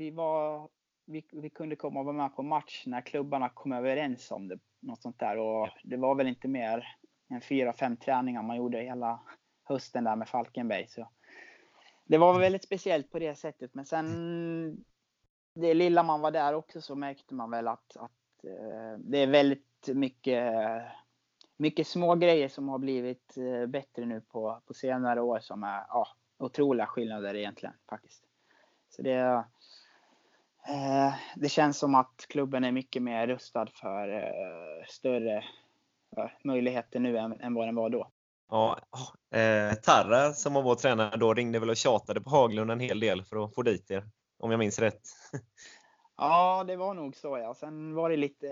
[0.00, 0.68] Vi var...
[1.04, 4.58] Vi, vi kunde komma och vara med på match när klubbarna kom överens om det.
[4.80, 5.38] Något sånt där.
[5.38, 6.96] Och det var väl inte mer
[7.30, 9.20] än fyra, fem träningar man gjorde hela
[9.64, 10.86] hösten där med Falkenberg.
[10.88, 11.08] Så
[12.04, 13.74] det var väldigt speciellt på det sättet.
[13.74, 14.84] Men sen
[15.54, 19.26] det lilla man var där också så märkte man väl att, att eh, det är
[19.26, 20.54] väldigt mycket,
[21.56, 25.84] mycket små grejer som har blivit eh, bättre nu på, på senare år som är
[25.88, 26.06] ja,
[26.38, 28.26] otroliga skillnader egentligen faktiskt.
[28.90, 29.44] Så det,
[31.36, 35.44] det känns som att klubben är mycket mer rustad för eh, större
[36.44, 38.10] möjligheter nu än, än vad den var då.
[38.50, 38.78] Ja,
[39.38, 43.00] eh, Tarra som var vår tränare då ringde väl och tjatade på Haglund en hel
[43.00, 44.04] del för att få dit er,
[44.38, 45.02] om jag minns rätt.
[46.22, 47.54] Ja, det var nog så ja.
[47.54, 48.46] Sen var det lite,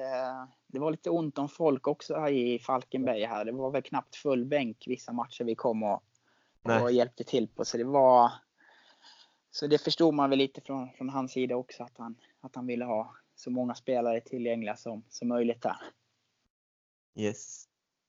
[0.66, 3.44] det var lite ont om folk också här i Falkenberg här.
[3.44, 6.02] Det var väl knappt full bänk vissa matcher vi kom och,
[6.82, 7.64] och hjälpte till på.
[7.64, 8.32] Så det var,
[9.50, 12.66] så det förstod man väl lite från, från hans sida också att han, att han
[12.66, 15.76] ville ha så många spelare tillgängliga som, som möjligt där.
[17.14, 17.64] Yes.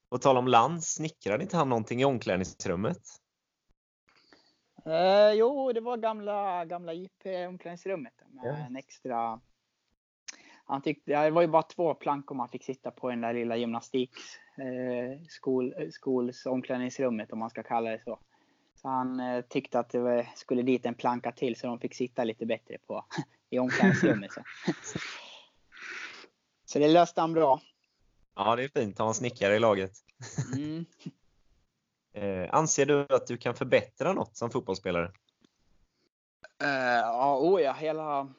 [0.10, 3.02] Och tala om Lans, snickrade inte han någonting i omklädningsrummet?
[4.86, 8.66] Eh, jo, det var gamla, gamla IP-omklädningsrummet med ja.
[8.66, 9.42] en extra...
[10.66, 13.34] Han tyckte, det var ju bara två plankor man fick sitta på i den där
[13.34, 14.12] lilla gymnastik
[14.58, 15.22] eh,
[15.90, 18.20] skol, omklädningsrummet om man ska kalla det så.
[18.82, 21.96] Så han eh, tyckte att det var, skulle dit en planka till så de fick
[21.96, 23.06] sitta lite bättre på
[23.50, 24.34] i omklädningsrummet.
[24.34, 24.42] Så.
[26.66, 27.62] så det löste han bra.
[28.36, 29.92] Ja, det är fint att ha en snickare i laget.
[30.56, 30.86] Mm.
[32.14, 35.06] Eh, anser du att du kan förbättra något som fotbollsspelare?
[36.64, 36.70] Uh,
[37.04, 38.34] ja, oh ja, hela,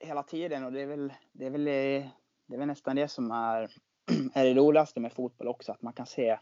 [0.00, 3.30] hela tiden och det är väl, det är väl, det är väl nästan det som
[3.30, 3.62] är,
[4.34, 6.38] är det roligaste med fotboll också, att man kan se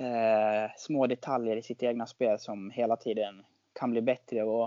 [0.00, 4.42] eh, små detaljer i sitt egna spel som hela tiden kan bli bättre.
[4.42, 4.62] Och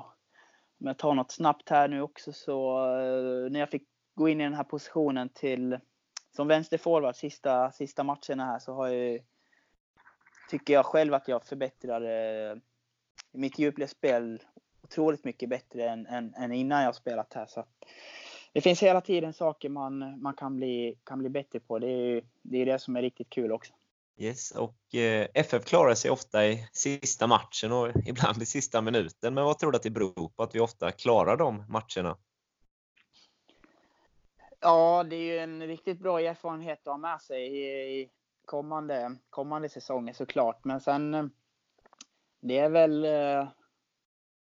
[0.80, 4.42] om jag tar något snabbt här nu också så eh, när jag fick gå in
[4.42, 5.80] i den här positionen till
[6.36, 9.20] som vänsterforward sista, sista matcherna här så har jag
[10.50, 12.58] tycker jag själv att jag förbättrar eh,
[13.32, 14.44] mitt djupledsspel
[14.84, 17.46] otroligt mycket bättre än, än, än, innan jag spelat här.
[17.46, 17.66] Så
[18.54, 21.80] det finns hela tiden saker man, man kan, bli, kan bli bättre på.
[21.80, 23.74] Det är det, är det som är riktigt kul också.
[24.18, 29.34] Yes, och eh, FF klarar sig ofta i sista matchen och ibland i sista minuten.
[29.34, 32.18] Men vad tror du att det beror på att vi ofta klarar de matcherna?
[34.60, 38.10] Ja, det är ju en riktigt bra erfarenhet att ha med sig i, i
[38.46, 40.66] kommande, kommande säsonger såklart.
[40.66, 41.26] Men sen, eh,
[42.42, 43.48] det är väl, eh,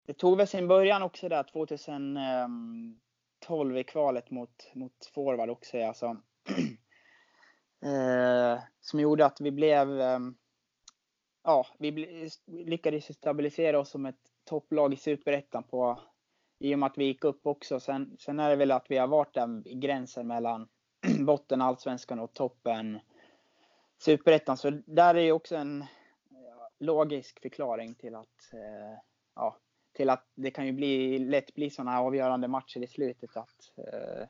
[0.06, 5.82] det tog väl sin början också där 2012 i kvalet mot, mot forward också.
[5.82, 6.16] Alltså,
[7.82, 10.36] eh, som gjorde att vi blev, ehm,
[11.44, 11.90] ja, vi
[12.46, 16.00] lyckades stabilisera oss som ett topplag i Superettan på
[16.58, 17.80] i och med att vi gick upp också.
[17.80, 20.68] Sen, sen är det väl att vi har varit där i gränsen mellan
[21.26, 23.00] botten allsvenskan och toppen
[23.98, 24.56] superettan.
[24.56, 25.84] Så där är ju också en
[26.78, 28.98] logisk förklaring till att, eh,
[29.34, 29.56] ja,
[29.92, 33.36] till att det kan ju bli, lätt bli sådana avgörande matcher i slutet.
[33.36, 34.28] Att, eh,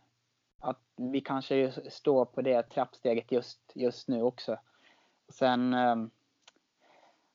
[0.58, 4.58] att vi kanske står på det trappsteget just, just nu också.
[5.28, 5.96] Sen, eh,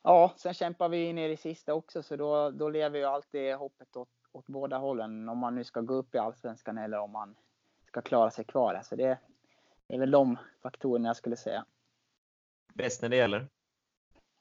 [0.04, 3.96] ja, sen kämpar vi ner i sista också så då, då lever ju alltid hoppet
[3.96, 7.36] åt åt båda hållen om man nu ska gå upp i Allsvenskan eller om man
[7.88, 8.74] ska klara sig kvar.
[8.74, 9.20] Alltså det,
[9.88, 11.66] det är väl de faktorerna jag skulle säga.
[12.74, 13.48] Bäst när det gäller?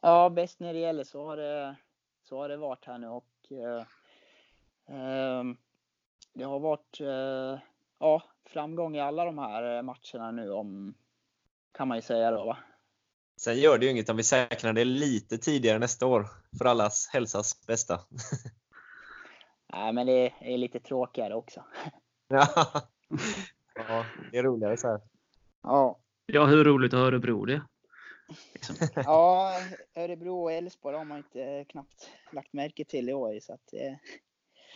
[0.01, 1.05] Ja, bäst när det gäller.
[1.05, 1.77] Så har det,
[2.23, 3.85] så har det varit här nu och eh,
[4.97, 5.45] eh,
[6.33, 7.59] det har varit eh,
[8.01, 10.95] ja, framgång i alla de här eh, matcherna nu om
[11.73, 12.45] kan man ju säga då.
[12.45, 12.59] Va?
[13.41, 16.27] Sen gör det ju inget om vi säkrar det lite tidigare nästa år
[16.59, 18.01] för allas hälsas bästa.
[19.73, 21.65] Nej, men det är lite tråkigare också.
[22.29, 24.05] ja.
[24.33, 25.01] det är roligare så här.
[25.63, 25.99] Ja.
[26.27, 27.63] Ja, hur roligt har Örebro det?
[28.53, 28.77] Liksom.
[29.05, 29.55] ja,
[29.95, 33.41] Örebro och Elfsborg har man inte knappt lagt märke till i år.
[33.41, 33.95] Så att, eh,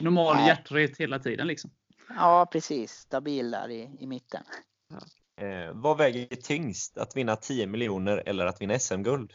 [0.01, 0.47] Normal nej.
[0.47, 1.70] hjärtret hela tiden liksom?
[2.09, 2.93] Ja, precis.
[2.93, 4.43] Stabil där i, i mitten.
[4.89, 5.45] Ja.
[5.45, 6.99] Eh, vad väger tyngst?
[6.99, 9.33] Att vinna 10 miljoner eller att vinna SM-guld?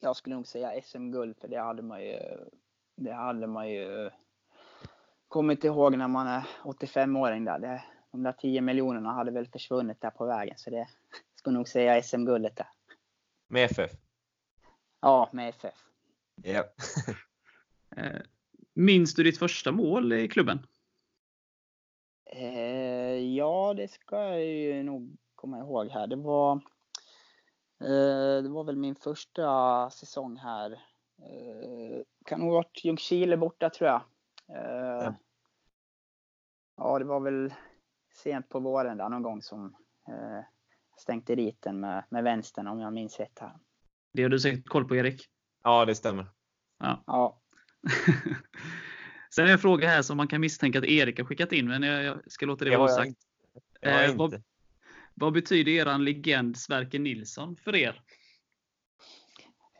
[0.00, 2.18] Jag skulle nog säga SM-guld, för det hade man ju,
[2.96, 4.10] det hade man ju
[5.28, 7.58] kommer inte ihåg när man är 85-åring där.
[7.58, 10.58] Det, de där 10 miljonerna hade väl försvunnit där på vägen.
[10.58, 10.88] Så det
[11.34, 12.66] skulle nog säga SM-guldet där.
[13.48, 13.90] Med FF?
[15.00, 15.74] Ja, med FF.
[16.42, 16.64] Ja.
[17.96, 18.20] Eh,
[18.74, 20.66] minns du ditt första mål i klubben?
[22.38, 26.06] Eh, ja, det ska jag ju nog komma ihåg här.
[26.06, 26.52] Det var,
[27.80, 30.82] eh, det var väl min första säsong här.
[32.26, 34.02] kan nog ha varit Ljungskile borta tror jag.
[34.48, 35.14] Eh, ja.
[36.76, 36.98] ja.
[36.98, 37.54] det var väl
[38.14, 39.76] sent på våren där någon gång som
[40.08, 40.44] eh,
[40.96, 43.56] stänkte dit den med, med vänstern om jag minns rätt här.
[44.12, 45.28] Det har du säkert koll på Erik?
[45.62, 46.26] Ja, det stämmer.
[46.78, 47.02] Ja.
[47.06, 47.40] ja.
[49.30, 51.82] Sen är en fråga här som man kan misstänka att Erik har skickat in, men
[51.82, 53.16] jag ska låta det vara osagt.
[53.80, 54.42] Eh, vad,
[55.14, 58.02] vad, betyder eran legend Sverker Nilsson för er?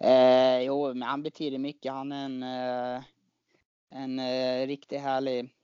[0.01, 1.93] Eh, jo, men han betyder mycket.
[1.93, 3.03] Han är en, eh,
[3.91, 5.55] en eh, riktigt härlig...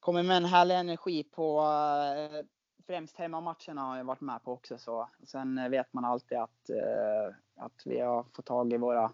[0.00, 2.44] Kommer med en härlig energi på eh,
[2.86, 4.78] främst hemmamatcherna har jag varit med på också.
[4.78, 5.08] Så.
[5.26, 7.34] Sen vet man alltid att, eh,
[7.64, 9.12] att vi har fått tag i våra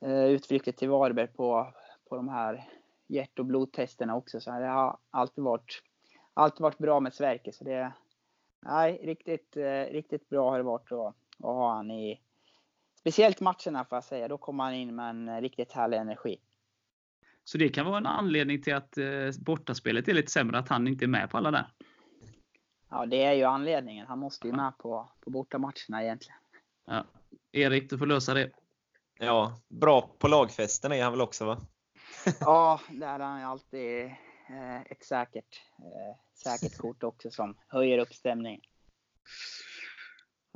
[0.00, 1.72] eh, utflykter till Varberg på,
[2.08, 2.68] på de här
[3.08, 4.40] hjärt och blodtesterna också.
[4.40, 5.82] Så det har alltid varit,
[6.34, 7.52] alltid varit bra med Sverker.
[7.52, 7.92] Så det,
[8.60, 12.20] nej, riktigt, eh, riktigt bra har det varit att, att ha han i
[12.98, 14.28] Speciellt matcherna får jag säga.
[14.28, 16.36] Då kommer han in med en riktigt härlig energi.
[17.44, 19.06] Så det kan vara en anledning till att eh,
[19.40, 21.66] bortaspelet är lite sämre, att han inte är med på alla där?
[22.90, 24.06] Ja, det är ju anledningen.
[24.06, 26.38] Han måste ju med på, på bortamatcherna egentligen.
[26.86, 27.04] Ja.
[27.52, 28.50] Erik, du får lösa det.
[29.18, 31.58] Ja, bra på lagfesten är han väl också va?
[32.40, 34.04] Ja, där är han alltid
[34.48, 38.60] eh, ett säkert, eh, säkert kort också som höjer upp stämningen.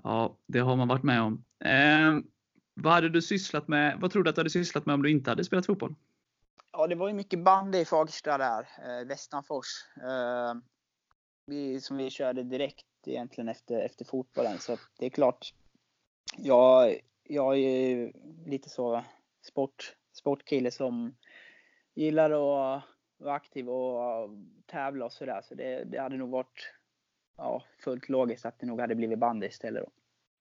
[0.03, 1.45] Ja, det har man varit med om.
[1.65, 2.19] Eh,
[2.75, 3.99] vad hade du sysslat med?
[4.01, 5.95] Vad tror du att du hade sysslat med om du inte hade spelat fotboll?
[6.73, 9.67] Ja, det var ju mycket bandy i Fagersta där, eh, Västanfors.
[9.97, 10.55] Eh,
[11.47, 14.59] vi, som vi körde direkt egentligen efter, efter fotbollen.
[14.59, 15.55] Så det är klart,
[16.37, 18.13] jag, jag är ju
[18.47, 19.05] lite så
[19.43, 21.15] sport, sportkille som
[21.95, 22.83] gillar att
[23.19, 24.31] vara aktiv och
[24.67, 25.41] tävla och sådär.
[25.43, 26.75] Så det, det hade nog varit
[27.37, 29.85] ja, fullt logiskt att det nog hade blivit bandy istället.
[29.85, 29.91] Då.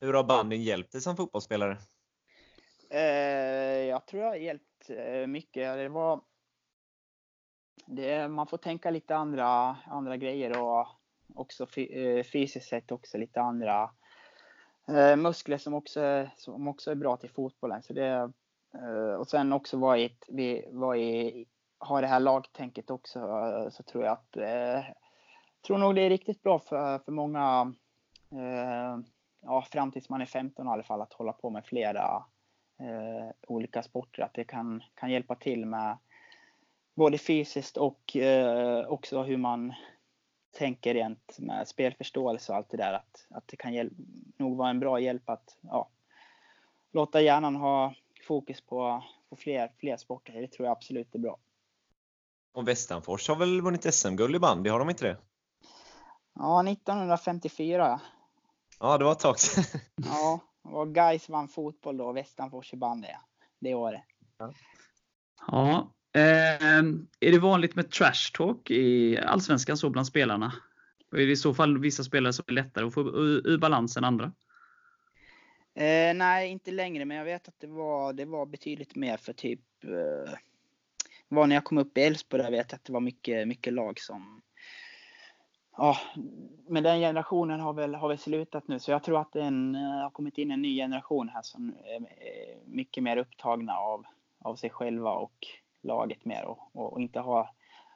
[0.06, 1.78] Hur har bandyn hjälpt dig som fotbollsspelare?
[2.90, 3.02] Eh,
[3.88, 5.78] jag tror jag har hjälpt eh, mycket.
[5.78, 6.22] Det var,
[7.86, 10.88] det, man får tänka lite andra, andra grejer och
[11.36, 13.92] också eh, fysiskt sett också lite andra
[14.88, 17.82] eh, muskler som också, som också är bra till fotbollen.
[17.82, 18.32] Så det,
[18.74, 21.46] Eh, och sen också vara i, vi var i,
[21.80, 24.86] ha det här lagtänket också eh, så tror jag att eh,
[25.68, 27.74] tror nog det är riktigt bra för, för många
[29.42, 32.24] ja, fram tills man är 15 i alla fall att hålla på med flera
[32.80, 34.24] eh, olika sporter.
[34.24, 35.98] Att det kan, kan hjälpa till med
[36.96, 39.74] både fysiskt och eh, också hur man
[40.52, 42.94] tänker rent med spelförståelse och allt det där.
[42.94, 43.90] Att, att det kan
[44.38, 45.90] nog vara en bra hjälp att ja,
[46.92, 47.94] låta hjärnan ha
[48.32, 50.42] fokus på, på fler, fler sporter.
[50.42, 51.40] Det tror jag absolut är bra.
[52.54, 55.18] Och Västanfors har väl vunnit SM-guld i bandy, har de inte det?
[56.34, 58.02] Ja, 1954.
[58.80, 59.64] Ja, det var ett tag sedan.
[59.96, 63.08] ja, och Gais vann fotboll då och Västanfors i bandy
[63.60, 64.02] det året.
[64.38, 64.54] Ja.
[65.48, 65.94] ja.
[66.20, 66.84] Eh,
[67.20, 70.54] är det vanligt med trash talk i Allsvenskan så bland spelarna?
[71.12, 73.98] Och är det i så fall vissa spelare som är lättare att få ur balans
[73.98, 74.32] än andra?
[75.74, 79.34] Eh, nej, inte längre, men jag vet att det var, det var betydligt mer för
[79.34, 80.34] typ eh,
[81.28, 84.00] var när jag kom upp i Elfsborg, jag vet att det var mycket, mycket lag
[84.00, 84.42] som
[85.78, 85.98] ja,
[86.68, 89.76] men den generationen har väl, har väl slutat nu, så jag tror att det en,
[89.76, 91.76] eh, har kommit in en ny generation här som
[92.18, 94.06] är mycket mer upptagna av,
[94.40, 95.48] av sig själva och
[95.82, 97.50] laget mer och, och, och inte har,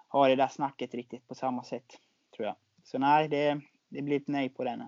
[0.08, 2.00] har det där snacket riktigt på samma sätt,
[2.36, 2.56] tror jag.
[2.84, 4.84] Så nej, det, det blir ett nej på den.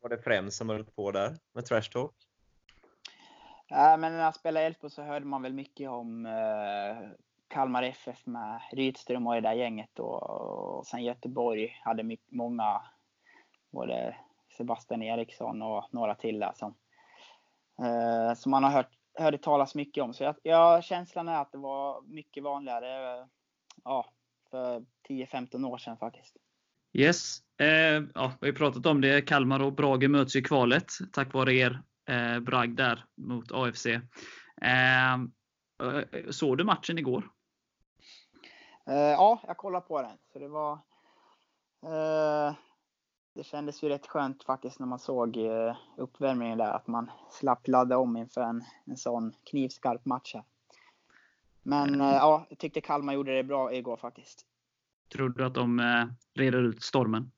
[0.00, 2.27] Var det Frem som höll på där med trash talk?
[3.70, 7.08] Men när jag spelade Elfsborg så hörde man väl mycket om eh,
[7.48, 10.22] Kalmar FF med Rydström och det där gänget och,
[10.78, 12.82] och sen Göteborg hade mycket, många,
[13.70, 14.16] både
[14.56, 16.74] Sebastian Eriksson och några till där som,
[17.82, 20.14] eh, som man har hört, hörde talas mycket om.
[20.14, 23.26] Så jag, jag, känslan är att det var mycket vanligare
[23.84, 24.06] ja,
[24.50, 26.36] för 10-15 år sedan faktiskt.
[26.92, 29.20] Yes, eh, ja, vi har pratat om det.
[29.20, 33.86] Kalmar och Brage möts i kvalet tack vare er eh, bragd där mot AFC.
[33.86, 37.30] Eh, eh, såg du matchen igår?
[38.86, 40.18] Eh, ja, jag kollade på den.
[40.32, 40.72] Så det var...
[41.84, 42.54] Eh,
[43.34, 46.70] det kändes ju rätt skönt faktiskt när man såg eh, uppvärmningen där.
[46.72, 50.44] Att man slapp ladda om inför en, en sån knivskarp match här.
[51.62, 52.00] Men mm.
[52.00, 54.46] ja, jag tyckte Kalmar gjorde det bra igår faktiskt.
[55.12, 57.30] Tror du att de eh, reder ut stormen?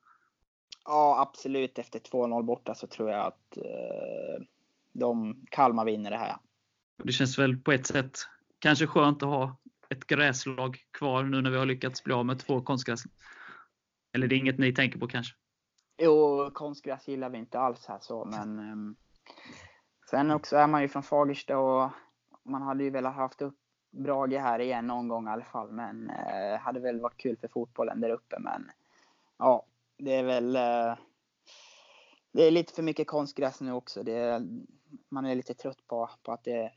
[0.85, 1.79] Ja, absolut.
[1.79, 4.45] Efter 2-0 borta så tror jag att eh,
[4.93, 6.36] de, Kalmar vinner det här.
[7.05, 8.18] Det känns väl på ett sätt
[8.59, 9.57] kanske skönt att ha
[9.88, 13.03] ett gräslag kvar nu när vi har lyckats bli av med två konstgräs?
[14.12, 15.36] Eller det är inget ni tänker på kanske?
[16.03, 18.97] Jo, konstgräs gillar vi inte alls här så, men um,
[20.11, 21.91] sen också är man ju från Fagersta och
[22.45, 23.57] man hade ju velat haft upp
[23.91, 25.72] Brage här igen någon gång i alla fall.
[25.72, 28.36] Men eh, hade väl varit kul för fotbollen där uppe.
[28.38, 28.70] Men
[29.38, 29.66] ja,
[29.99, 30.95] det är väl eh,
[32.33, 34.09] det är lite för mycket konstgräs nu också.
[34.09, 34.43] Är,
[35.09, 36.72] man är lite trött på, på att det är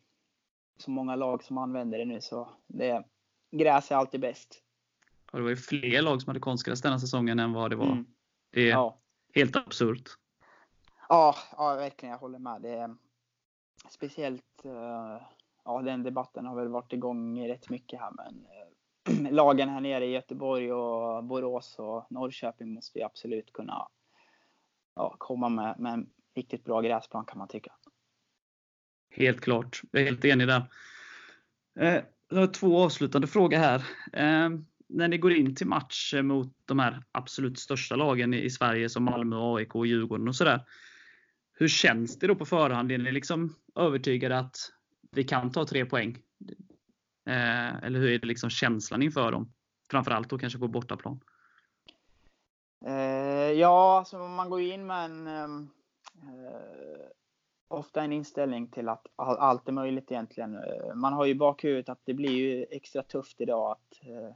[0.78, 2.22] så många lag som använder det nu.
[2.22, 3.04] Så det,
[3.52, 4.64] gräs är alltid bäst.
[5.32, 7.92] Och det var ju fler lag som hade konstgräs denna säsongen än vad det var.
[7.92, 8.06] Mm.
[8.52, 8.98] Det är Ja.
[9.34, 10.10] helt absurt.
[11.10, 12.12] Ja, ja, verkligen.
[12.12, 12.62] Jag håller med.
[12.62, 12.96] Det är,
[13.90, 15.22] speciellt, eh,
[15.66, 18.12] ja den debatten har väl varit igång rätt mycket här.
[18.12, 23.88] Men eh, lagen här nere i Göteborg och Borås och Norrköping måste ju absolut kunna
[24.96, 27.74] ja, komma med, med en riktigt bra gräsplan kan man tycka.
[29.16, 29.82] Helt klart.
[29.92, 30.66] Jag är helt enig där.
[31.80, 33.84] Eh, jag har två avslutande frågor här.
[34.14, 34.50] Eh,
[34.88, 39.04] när ni går in till match mot de här absolut största lagen i, Sverige som
[39.04, 40.66] Malmö, AIK och Djurgården och sådär.
[41.54, 42.92] Hur känns det då på förhand?
[42.92, 44.58] Är ni liksom övertygade att
[45.12, 46.18] vi kan ta tre poäng?
[47.26, 49.54] Eh, eller hur är det liksom känslan inför dem?
[49.92, 51.20] Framförallt då kanske på bortaplan.
[52.86, 53.23] Eh,
[53.54, 55.70] Eh, ja, alltså man går ju in med en ehm,
[56.24, 57.08] eh,
[57.68, 60.56] ofta en inställning till att allt är möjligt egentligen.
[60.56, 63.72] Eh, man har ju i bakhuvudet att det blir ju extra tufft idag.
[63.72, 64.36] Att, eh,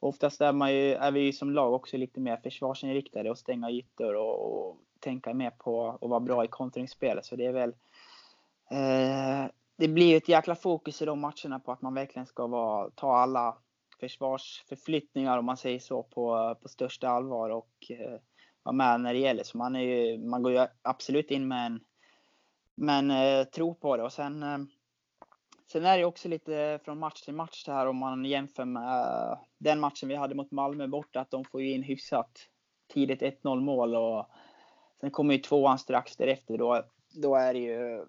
[0.00, 3.70] oftast är, man ju, är vi ju som lag också lite mer försvarsinriktade och stänga
[3.70, 7.24] ytor och, och tänka mer på att vara bra i kontringsspelet.
[7.24, 7.74] Så det är väl
[8.70, 12.46] eh, det blir ju ett jäkla fokus i de matcherna på att man verkligen ska
[12.46, 13.56] vara, ta alla
[14.00, 18.20] försvarsförflyttningar om man säger så på, på största allvar och eh,
[18.66, 19.44] vara med när det gäller.
[19.44, 21.80] Så man, är ju, man går ju absolut in med en,
[22.74, 24.02] med en eh, tro på det.
[24.02, 24.58] Och sen, eh,
[25.72, 29.32] sen är det också lite från match till match det här om man jämför med
[29.32, 31.20] eh, den matchen vi hade mot Malmö borta.
[31.20, 32.48] Att de får ju in hyfsat
[32.92, 34.26] tidigt 1-0 mål och
[35.00, 36.58] sen kommer ju tvåan strax därefter.
[36.58, 36.82] Då,
[37.22, 38.04] då är det ju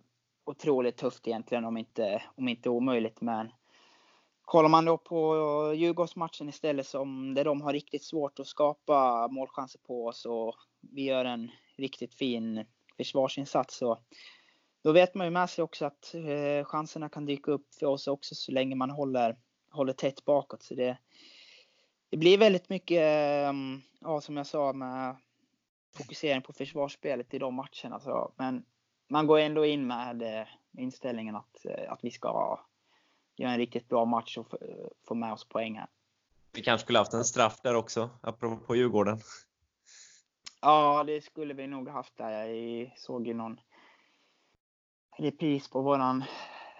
[0.46, 3.22] otroligt tufft egentligen om inte, om inte omöjligt.
[3.22, 3.52] Men
[4.48, 9.80] kollar man då på Djurgårdsmatchen istället som där de har riktigt svårt att skapa målchanser
[9.80, 12.66] på oss och vi gör en riktigt fin
[12.98, 14.00] försvarsinsats så
[14.84, 18.08] då vet man ju med sig också att eh, chanserna kan dyka upp för oss
[18.08, 19.38] också så länge man håller,
[19.72, 20.64] håller tätt bakåt.
[20.64, 20.98] Så det,
[22.10, 23.54] det blir väldigt mycket, eh,
[24.02, 25.16] ja, som jag sa, med
[25.98, 28.00] fokusering på försvarsspelet i de matcherna.
[28.00, 28.66] Så, men
[29.10, 32.60] man går ändå in med eh, inställningen att, eh, att vi ska
[33.38, 35.88] göra en riktigt bra match och få- få med oss poäng här.
[36.54, 39.20] Vi kanske skulle haft en straff där också, apropå Djurgården.
[40.62, 42.46] Ja, det skulle vi nog haft där.
[42.48, 43.60] Jag såg ju någon
[45.18, 46.24] repris på våran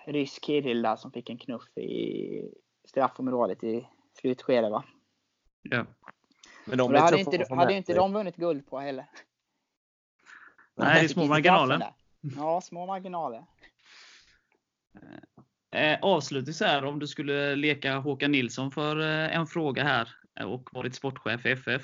[0.06, 2.52] rysk Kirill där som fick en knuff i
[2.86, 3.88] straffområdet i
[4.22, 4.84] slutskedet va?
[5.62, 5.86] Ja.
[6.66, 9.06] Men de hade inte, hade inte de vunnit guld på heller.
[10.76, 11.94] Nej, det är små marginaler.
[12.36, 13.46] Ja, små marginaler.
[15.78, 20.10] Eh, avslutningsvis här, om du skulle leka Håkan Nilsson för eh, en fråga här
[20.40, 21.84] eh, och varit sportchef i FF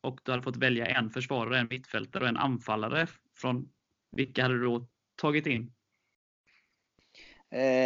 [0.00, 3.68] och du hade fått välja en försvarare, en mittfältare och en anfallare från
[4.10, 4.86] vilka hade du då
[5.16, 5.72] tagit in?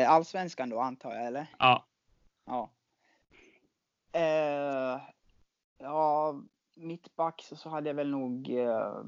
[0.08, 1.46] Allsvenskan då antar jag eller?
[1.58, 1.86] Ja,
[2.44, 2.70] Ja.
[4.12, 5.00] Eh,
[5.78, 6.34] ja,
[6.74, 9.04] mittback så, så hade jag väl nog eh,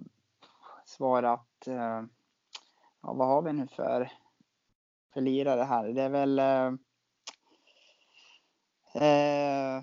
[0.84, 1.66] svarat.
[1.66, 2.02] Eh,
[3.00, 4.12] ja, vad har vi nu för,
[5.14, 5.88] för lirare här?
[5.88, 6.38] Det är väl.
[6.38, 6.66] Eh,
[9.02, 9.82] eh,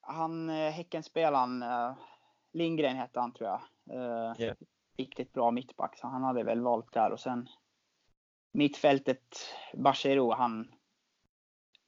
[0.00, 1.94] han eh, Häckenspelaren eh,
[2.52, 3.60] Lindgren hette han tror jag.
[3.90, 4.54] Eh, Ja.
[4.98, 7.48] Riktigt bra mittback så han hade väl valt där och sen
[8.52, 9.36] mittfältet
[9.74, 10.72] Bachirou han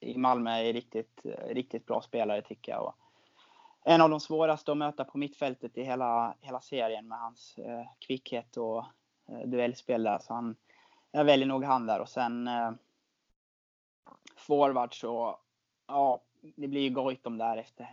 [0.01, 2.85] i Malmö är riktigt, riktigt bra spelare tycker jag.
[2.87, 2.95] Och
[3.85, 7.87] en av de svåraste att möta på mittfältet i hela, hela serien med hans eh,
[7.99, 8.85] kvickhet och
[9.29, 10.19] eh, duellspel där.
[10.19, 10.57] Så han,
[11.13, 12.73] jag väljer nog han där och sen eh,
[14.37, 15.41] forward så,
[15.87, 16.23] ja,
[16.57, 17.89] det blir ju Goitom där efter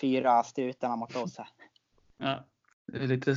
[0.00, 1.48] fyra strutarna mot oss här.
[2.16, 2.44] ja.
[2.86, 3.36] Det är lite,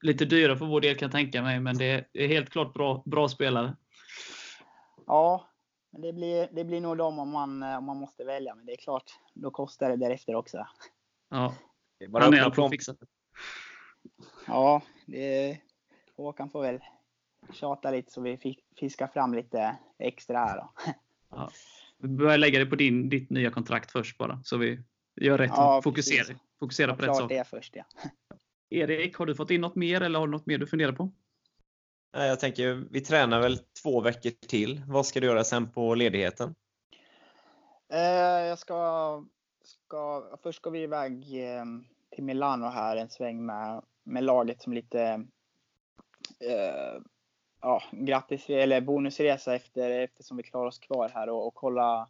[0.00, 3.02] lite dyra för vår del kan jag tänka mig, men det är helt klart bra,
[3.06, 3.76] bra spelare.
[5.06, 5.48] Ja,
[5.90, 8.54] men det blir, det blir nog dem om man, eh, om man måste välja.
[8.54, 10.66] Men det är klart, då kostar det därefter också.
[11.28, 11.54] Ja,
[11.98, 12.96] Det är bara han är på fixat.
[14.46, 15.60] Ja, det,
[16.16, 16.80] Håkan får väl
[17.52, 20.70] tjata lite så vi fi- fiskar fram lite extra här då.
[21.30, 21.50] Ja.
[21.98, 24.82] Vi börjar lägga det på din, ditt nya kontrakt först bara, så vi
[25.20, 25.50] gör rätt.
[25.54, 26.36] Ja, fokusera precis.
[26.60, 27.28] fokusera på rätt sak.
[27.28, 27.84] det först ja.
[28.70, 31.10] Erik, har du fått in något mer eller har du något mer du funderar på?
[32.16, 34.82] Nej, Jag tänker, vi tränar väl två veckor till.
[34.86, 36.54] Vad ska du göra sen på ledigheten?
[37.92, 38.00] Eh,
[38.46, 39.24] jag ska,
[39.64, 41.64] ska, först ska vi iväg eh,
[42.10, 45.00] till Milano här en sväng med, med laget som lite
[46.40, 47.02] eh,
[47.60, 52.08] ja, grattis, eller bonusresa efter, eftersom vi klarar oss kvar här och, och kolla,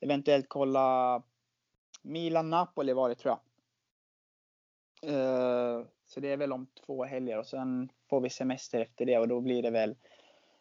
[0.00, 1.22] eventuellt kolla
[2.02, 3.40] Milan-Napoli var det tror jag.
[5.10, 9.18] Uh, så det är väl om två helger och sen får vi semester efter det
[9.18, 9.96] och då blir det väl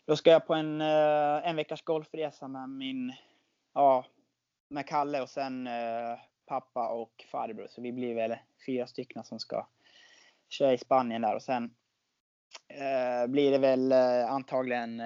[0.05, 3.13] då ska jag på en, uh, en veckas golfresa med min,
[3.73, 4.05] ja,
[4.67, 7.67] med Kalle och sen uh, pappa och farbror.
[7.69, 9.67] Så vi blir väl fyra stycken som ska
[10.49, 11.75] köra i Spanien där och sen
[13.27, 13.91] blir det väl
[14.27, 15.01] antagligen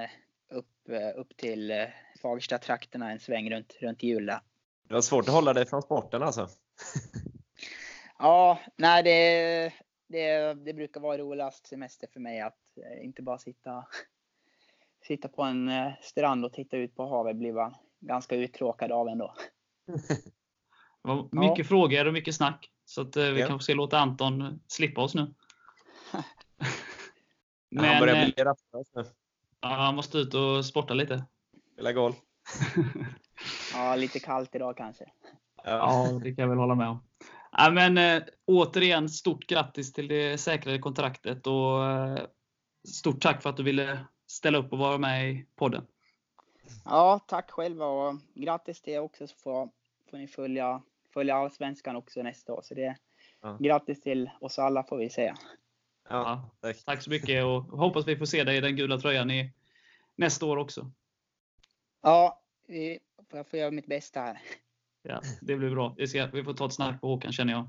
[0.49, 1.87] upp, upp till
[2.21, 4.39] Fagersta-trakterna en sväng runt, runt jul där.
[4.87, 6.47] Det var svårt att hålla dig från sporten alltså?
[8.19, 9.73] ja, nej det,
[10.07, 13.85] det, det brukar vara roligast semester för mig att eh, inte bara sitta,
[15.07, 17.35] sitta på en eh, strand och titta ut på havet.
[17.35, 19.35] Blir man ganska uttråkad av ändå.
[21.03, 21.63] Det var mycket ja.
[21.63, 22.71] frågor och mycket snack.
[22.85, 23.47] Så att eh, vi ja.
[23.47, 25.33] kanske ska låta Anton slippa oss nu.
[27.73, 29.03] Men, han börjar bli rastlös nu.
[29.61, 31.25] Ja, han måste ut och sporta lite.
[31.73, 32.15] Spela golf.
[33.73, 35.05] ja, lite kallt idag kanske.
[35.63, 37.03] Ja, det kan jag väl hålla med om.
[37.51, 42.19] Ja, men, äh, återigen, stort grattis till det säkrade kontraktet och äh,
[42.87, 45.85] stort tack för att du ville ställa upp och vara med i podden.
[46.85, 49.69] Ja, tack själva och grattis till er också så får,
[50.09, 50.81] får ni följa,
[51.13, 52.61] följa Allsvenskan också nästa år.
[52.63, 52.97] Så det,
[53.41, 53.57] ja.
[53.59, 55.35] Grattis till oss alla får vi säga.
[56.09, 56.85] Ja, tack.
[56.85, 59.53] tack så mycket och hoppas vi får se dig i den gula tröjan i
[60.15, 60.91] nästa år också.
[62.01, 62.41] Ja,
[63.31, 64.39] jag får göra mitt bästa här.
[65.03, 65.95] Ja, det blir bra.
[65.97, 67.67] Vi, ska, vi får ta ett snack på Håkan känner jag.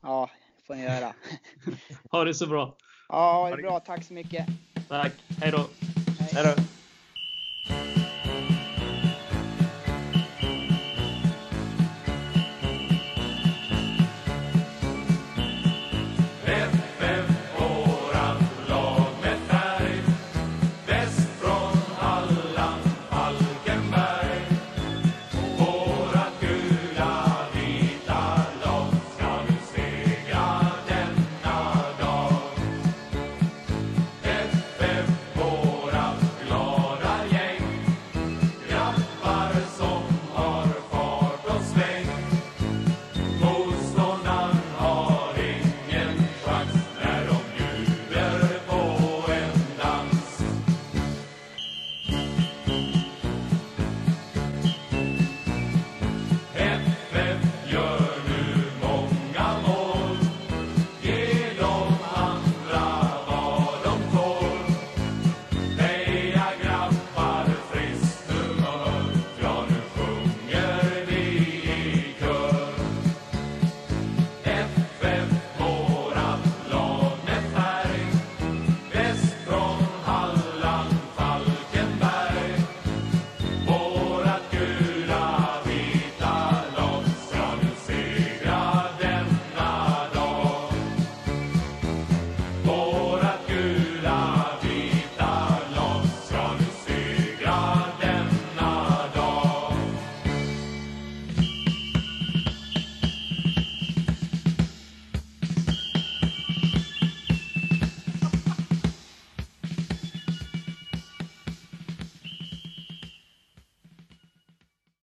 [0.00, 0.30] Ja,
[0.66, 1.14] får ni göra.
[2.10, 2.76] ha det så bra.
[3.08, 3.80] Ja, ha det bra.
[3.80, 4.46] Tack så mycket.
[4.88, 5.12] Tack.
[5.40, 5.68] Hej då.
[6.32, 6.77] Hej då.